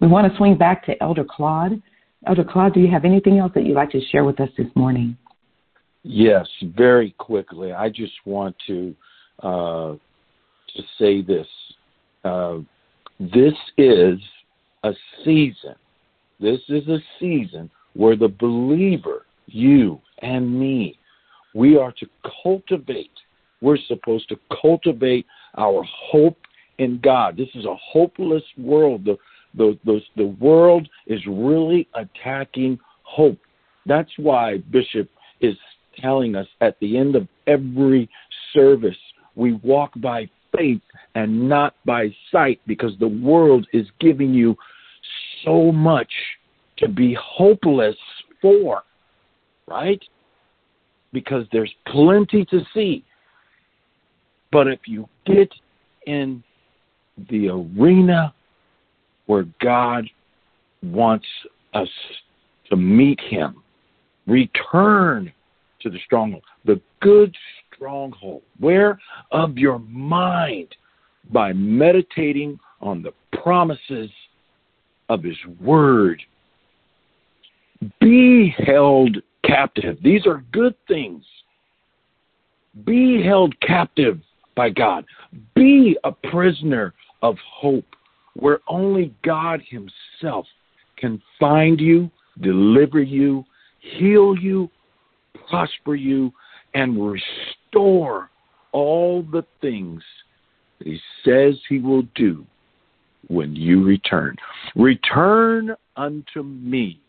We 0.00 0.06
want 0.06 0.30
to 0.30 0.36
swing 0.36 0.58
back 0.58 0.84
to 0.84 1.02
Elder 1.02 1.24
Claude. 1.24 1.82
Elder 2.26 2.44
Claude, 2.44 2.74
do 2.74 2.80
you 2.80 2.90
have 2.90 3.06
anything 3.06 3.38
else 3.38 3.52
that 3.54 3.64
you'd 3.64 3.74
like 3.74 3.90
to 3.92 4.04
share 4.12 4.24
with 4.24 4.38
us 4.38 4.50
this 4.58 4.68
morning? 4.74 5.16
Yes, 6.02 6.46
very 6.62 7.12
quickly. 7.12 7.72
I 7.72 7.88
just 7.88 8.12
want 8.26 8.54
to 8.66 8.94
uh, 9.42 9.94
to 10.76 10.82
say 10.98 11.22
this. 11.22 11.46
Uh, 12.22 12.58
this 13.18 13.54
is 13.78 14.18
a 14.84 14.92
season. 15.24 15.74
This 16.40 16.60
is 16.68 16.86
a 16.88 16.98
season 17.18 17.70
where 17.94 18.16
the 18.16 18.28
believer, 18.28 19.26
you 19.46 20.00
and 20.22 20.58
me, 20.58 20.98
we 21.54 21.76
are 21.76 21.92
to 21.92 22.06
cultivate. 22.42 23.10
We're 23.60 23.78
supposed 23.88 24.28
to 24.28 24.38
cultivate 24.60 25.26
our 25.56 25.82
hope 25.84 26.38
in 26.78 27.00
God. 27.02 27.36
This 27.36 27.48
is 27.54 27.64
a 27.64 27.74
hopeless 27.76 28.44
world. 28.56 29.04
The, 29.04 29.16
the, 29.54 29.78
the, 29.84 30.00
the 30.16 30.26
world 30.40 30.88
is 31.06 31.20
really 31.26 31.88
attacking 31.94 32.78
hope. 33.02 33.38
That's 33.86 34.10
why 34.16 34.58
Bishop 34.70 35.08
is 35.40 35.56
telling 35.98 36.36
us 36.36 36.46
at 36.60 36.78
the 36.80 36.96
end 36.96 37.16
of 37.16 37.26
every 37.46 38.08
service, 38.54 38.96
we 39.34 39.54
walk 39.54 39.92
by 39.96 40.28
faith 40.56 40.82
and 41.14 41.48
not 41.48 41.74
by 41.84 42.14
sight 42.30 42.60
because 42.66 42.92
the 43.00 43.08
world 43.08 43.66
is 43.72 43.86
giving 44.00 44.32
you 44.32 44.56
so 45.44 45.72
much 45.72 46.10
to 46.78 46.88
be 46.88 47.16
hopeless 47.20 47.96
for, 48.40 48.82
right? 49.66 50.02
Because 51.12 51.46
there's 51.52 51.72
plenty 51.86 52.44
to 52.46 52.60
see. 52.74 53.04
But 54.50 54.68
if 54.68 54.80
you 54.86 55.08
get 55.26 55.52
in 56.06 56.42
the 57.30 57.48
arena 57.48 58.32
where 59.26 59.46
God 59.60 60.08
wants 60.82 61.26
us 61.74 61.88
to 62.70 62.76
meet 62.76 63.20
Him, 63.20 63.62
return 64.26 65.32
to 65.80 65.90
the 65.90 65.98
stronghold, 66.04 66.44
the 66.64 66.80
good 67.00 67.34
stronghold. 67.74 68.42
Where? 68.58 68.98
Of 69.30 69.58
your 69.58 69.78
mind 69.80 70.74
by 71.32 71.52
meditating 71.52 72.58
on 72.80 73.02
the 73.02 73.12
promises 73.42 74.10
of 75.08 75.22
His 75.22 75.36
Word. 75.60 76.22
Be 78.00 78.54
held 78.58 79.18
captive. 79.44 79.98
These 80.02 80.26
are 80.26 80.44
good 80.52 80.74
things. 80.86 81.24
Be 82.84 83.22
held 83.22 83.58
captive 83.60 84.20
by 84.54 84.70
God. 84.70 85.04
Be 85.54 85.96
a 86.04 86.12
prisoner 86.12 86.94
of 87.22 87.36
hope 87.52 87.86
where 88.34 88.60
only 88.68 89.14
God 89.24 89.62
Himself 89.68 90.46
can 90.96 91.20
find 91.38 91.80
you, 91.80 92.10
deliver 92.40 93.00
you, 93.00 93.44
heal 93.80 94.36
you, 94.36 94.70
prosper 95.48 95.94
you, 95.94 96.32
and 96.74 96.98
restore 97.10 98.30
all 98.72 99.22
the 99.22 99.44
things 99.60 100.02
that 100.78 100.86
He 100.86 101.00
says 101.24 101.54
He 101.68 101.78
will 101.78 102.02
do 102.14 102.44
when 103.28 103.54
you 103.54 103.84
return. 103.84 104.36
Return 104.74 105.74
unto 105.96 106.42
me, 106.42 107.00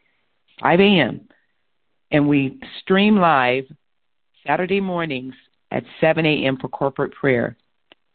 5 0.62 0.80
a.m. 0.80 1.28
And 2.10 2.28
we 2.28 2.58
stream 2.80 3.16
live 3.16 3.64
Saturday 4.46 4.80
mornings 4.80 5.34
at 5.70 5.84
7 6.00 6.26
a.m. 6.26 6.56
for 6.56 6.68
corporate 6.68 7.12
prayer. 7.12 7.56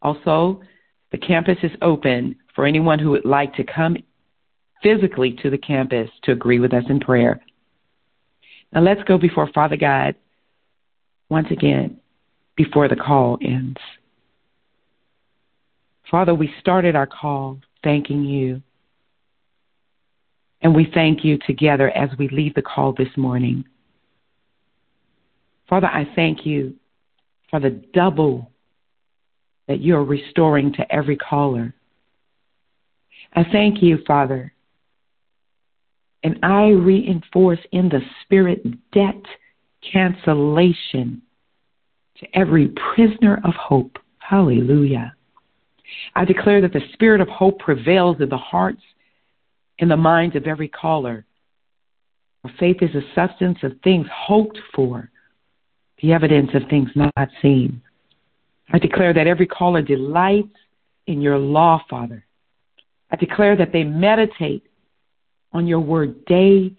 Also, 0.02 0.60
the 1.12 1.18
campus 1.18 1.56
is 1.62 1.72
open 1.82 2.36
for 2.54 2.66
anyone 2.66 2.98
who 2.98 3.10
would 3.10 3.24
like 3.24 3.54
to 3.54 3.64
come 3.64 3.96
physically 4.82 5.36
to 5.42 5.50
the 5.50 5.58
campus 5.58 6.10
to 6.24 6.32
agree 6.32 6.58
with 6.58 6.74
us 6.74 6.84
in 6.88 7.00
prayer. 7.00 7.40
Now 8.72 8.82
let's 8.82 9.02
go 9.04 9.16
before 9.16 9.50
Father 9.54 9.76
God 9.76 10.14
once 11.28 11.48
again 11.50 11.98
before 12.56 12.88
the 12.88 12.96
call 12.96 13.38
ends. 13.42 13.78
Father, 16.10 16.34
we 16.34 16.52
started 16.60 16.94
our 16.94 17.06
call 17.06 17.58
thanking 17.82 18.24
you. 18.24 18.62
And 20.62 20.74
we 20.74 20.90
thank 20.92 21.24
you 21.24 21.38
together 21.46 21.90
as 21.90 22.10
we 22.18 22.28
leave 22.28 22.54
the 22.54 22.62
call 22.62 22.92
this 22.92 23.08
morning. 23.16 23.64
Father, 25.68 25.86
I 25.86 26.06
thank 26.14 26.46
you 26.46 26.74
for 27.50 27.60
the 27.60 27.70
double 27.92 28.50
that 29.68 29.80
you 29.80 29.96
are 29.96 30.04
restoring 30.04 30.72
to 30.74 30.94
every 30.94 31.16
caller. 31.16 31.74
I 33.34 33.44
thank 33.50 33.82
you, 33.82 33.98
Father. 34.06 34.52
And 36.22 36.38
I 36.42 36.68
reinforce 36.68 37.58
in 37.72 37.88
the 37.88 38.00
Spirit 38.22 38.64
debt 38.92 39.22
cancellation 39.92 41.22
to 42.18 42.26
every 42.36 42.72
prisoner 42.94 43.40
of 43.44 43.54
hope. 43.54 43.98
Hallelujah. 44.18 45.14
I 46.14 46.24
declare 46.24 46.60
that 46.62 46.72
the 46.72 46.80
spirit 46.92 47.20
of 47.20 47.28
hope 47.28 47.58
prevails 47.60 48.16
in 48.20 48.28
the 48.28 48.36
hearts 48.36 48.82
and 49.78 49.90
the 49.90 49.96
minds 49.96 50.34
of 50.34 50.46
every 50.46 50.68
caller. 50.68 51.24
For 52.42 52.50
faith 52.58 52.78
is 52.80 52.92
the 52.92 53.02
substance 53.14 53.58
of 53.62 53.72
things 53.84 54.06
hoped 54.12 54.58
for, 54.74 55.10
the 56.02 56.12
evidence 56.12 56.50
of 56.54 56.68
things 56.68 56.90
not 56.94 57.28
seen. 57.40 57.82
I 58.72 58.78
declare 58.78 59.14
that 59.14 59.26
every 59.26 59.46
caller 59.46 59.82
delights 59.82 60.56
in 61.06 61.20
your 61.20 61.38
law, 61.38 61.82
Father. 61.88 62.24
I 63.10 63.16
declare 63.16 63.56
that 63.56 63.72
they 63.72 63.84
meditate 63.84 64.64
on 65.52 65.66
your 65.66 65.80
word 65.80 66.24
day 66.26 66.74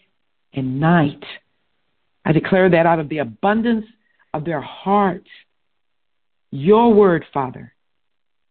and 0.53 0.79
night. 0.79 1.23
I 2.25 2.31
declare 2.31 2.69
that 2.69 2.85
out 2.85 2.99
of 2.99 3.09
the 3.09 3.19
abundance 3.19 3.85
of 4.33 4.43
their 4.43 4.61
hearts, 4.61 5.29
your 6.51 6.93
word, 6.93 7.25
Father, 7.33 7.73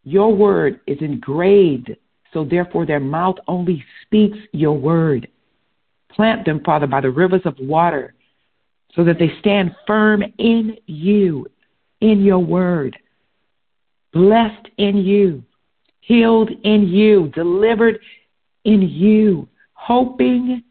your 0.05 0.35
word 0.35 0.81
is 0.87 0.99
engraved, 1.01 1.91
so 2.33 2.45
therefore 2.45 2.87
their 2.87 3.01
mouth 3.01 3.37
only 3.49 3.85
speaks 4.03 4.39
your 4.53 4.77
word. 4.77 5.29
Plant 6.11 6.47
them, 6.47 6.63
Father, 6.65 6.87
by 6.87 7.01
the 7.01 7.11
rivers 7.11 7.43
of 7.45 7.55
water, 7.59 8.15
so 8.97 9.05
that 9.05 9.19
they 9.19 9.31
stand 9.39 9.77
firm 9.87 10.25
in 10.39 10.77
you, 10.87 11.47
in 12.01 12.23
your 12.23 12.41
word 12.41 12.97
blessed 14.17 14.69
in 14.79 14.97
you, 14.97 15.43
healed 16.01 16.51
in 16.65 16.89
you, 16.89 17.29
delivered 17.35 17.99
in 18.65 18.81
you, 18.81 19.47
hoping 19.75 20.63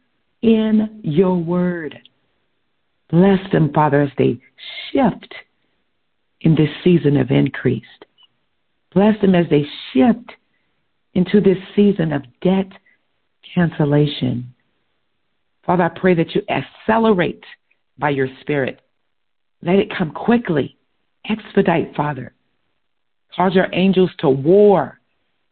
in 0.41 0.99
your 1.03 1.37
word. 1.37 1.95
Bless 3.11 3.39
them, 3.51 3.71
Father, 3.71 4.01
as 4.01 4.09
they 4.17 4.39
shift 4.91 5.35
in 6.41 6.55
this 6.55 6.71
season 6.83 7.17
of 7.17 7.29
increase. 7.29 7.83
Bless 8.95 9.19
them 9.21 9.35
as 9.35 9.45
they 9.51 9.63
shift 9.93 10.31
into 11.13 11.39
this 11.39 11.59
season 11.75 12.13
of 12.13 12.23
debt 12.41 12.71
cancellation. 13.53 14.55
Father, 15.67 15.83
I 15.83 15.89
pray 15.89 16.15
that 16.15 16.33
you 16.33 16.41
accelerate 16.49 17.43
by 17.97 18.09
your 18.09 18.27
Spirit. 18.41 18.81
Let 19.61 19.79
it 19.79 19.93
come 19.95 20.11
quickly. 20.11 20.77
Expedite, 21.27 21.95
Father. 21.95 22.33
Cause 23.35 23.55
your 23.55 23.67
angels 23.73 24.11
to 24.19 24.29
war 24.29 24.99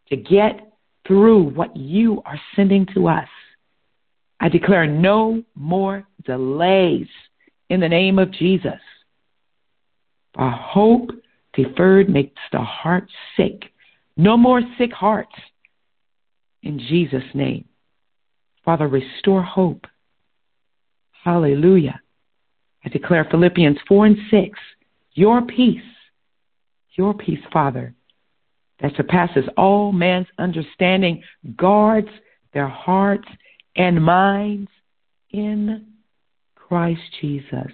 to 0.10 0.16
get 0.16 0.74
through 1.08 1.44
what 1.44 1.76
you 1.76 2.22
are 2.26 2.40
sending 2.56 2.86
to 2.94 3.08
us. 3.08 3.28
I 4.40 4.50
declare 4.50 4.88
no 4.88 5.44
more 5.56 6.06
delays 6.26 7.08
in 7.70 7.80
the 7.80 7.90
name 7.90 8.20
of 8.20 8.32
Jesus. 8.32 8.80
For 10.36 10.50
hope 10.50 11.12
deferred 11.54 12.10
makes 12.10 12.42
the 12.52 12.60
heart 12.62 13.08
sick. 13.38 13.64
No 14.16 14.38
more 14.38 14.62
sick 14.78 14.92
hearts. 14.92 15.36
In 16.62 16.80
Jesus' 16.80 17.24
name. 17.34 17.66
Father, 18.64 18.88
restore 18.88 19.44
hope. 19.44 19.86
Hallelujah. 21.24 22.02
I 22.86 22.90
declare 22.90 23.28
Philippians 23.30 23.78
4 23.88 24.06
and 24.06 24.18
6, 24.30 24.60
your 25.14 25.42
peace 25.42 25.82
your 26.96 27.14
peace, 27.14 27.40
Father, 27.52 27.94
that 28.82 28.96
surpasses 28.96 29.46
all 29.58 29.92
man's 29.92 30.28
understanding, 30.38 31.24
guards 31.56 32.10
their 32.54 32.68
hearts 32.68 33.28
and 33.76 34.04
minds 34.04 34.70
in 35.32 35.86
Christ 36.56 37.02
Jesus. 37.20 37.72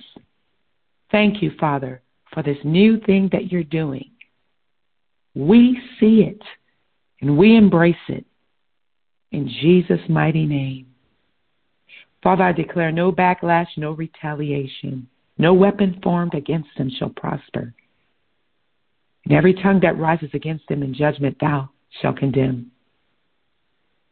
Thank 1.12 1.42
you, 1.42 1.52
Father, 1.60 2.02
for 2.34 2.44
this 2.44 2.58
new 2.64 3.00
thing 3.00 3.30
that 3.32 3.52
you're 3.52 3.64
doing. 3.64 4.12
We 5.36 5.80
see 6.00 6.22
it 6.22 6.42
and 7.22 7.38
we 7.38 7.58
embrace 7.58 7.96
it 8.08 8.26
in 9.32 9.48
Jesus' 9.48 10.00
mighty 10.08 10.46
name. 10.46 10.89
Father, 12.22 12.44
I 12.44 12.52
declare 12.52 12.92
no 12.92 13.12
backlash, 13.12 13.68
no 13.78 13.92
retaliation. 13.92 15.08
No 15.38 15.54
weapon 15.54 16.00
formed 16.04 16.34
against 16.34 16.70
them 16.78 16.90
shall 16.90 17.10
prosper 17.10 17.74
and 19.30 19.38
every 19.38 19.54
tongue 19.54 19.80
that 19.82 19.98
rises 19.98 20.30
against 20.34 20.68
them 20.68 20.84
in 20.84 20.94
judgment 20.94 21.38
thou 21.40 21.70
shalt 22.02 22.18
condemn. 22.18 22.72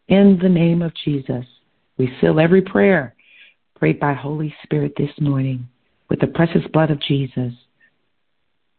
In 0.07 0.39
the 0.41 0.49
name 0.49 0.81
of 0.81 0.93
Jesus, 1.03 1.45
we 1.97 2.09
seal 2.21 2.39
every 2.39 2.61
prayer 2.61 3.15
prayed 3.75 3.99
by 3.99 4.13
Holy 4.13 4.53
Spirit 4.63 4.93
this 4.97 5.09
morning 5.19 5.67
with 6.09 6.19
the 6.19 6.27
precious 6.27 6.61
blood 6.71 6.91
of 6.91 7.01
Jesus 7.01 7.53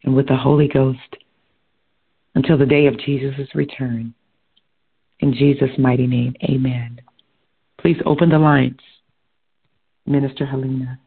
and 0.05 0.15
with 0.15 0.29
the 0.29 0.37
Holy 0.37 0.69
Ghost 0.69 1.17
until 2.35 2.57
the 2.57 2.67
day 2.67 2.87
of 2.87 2.99
Jesus' 3.01 3.55
return. 3.55 4.15
In 5.21 5.35
Jesus' 5.35 5.77
mighty 5.77 6.07
name, 6.07 6.35
amen. 6.45 7.01
Please 7.81 7.99
open 8.07 8.29
the 8.29 8.39
lines. 8.39 8.79
Minister 10.09 10.47
Helena. 10.47 10.99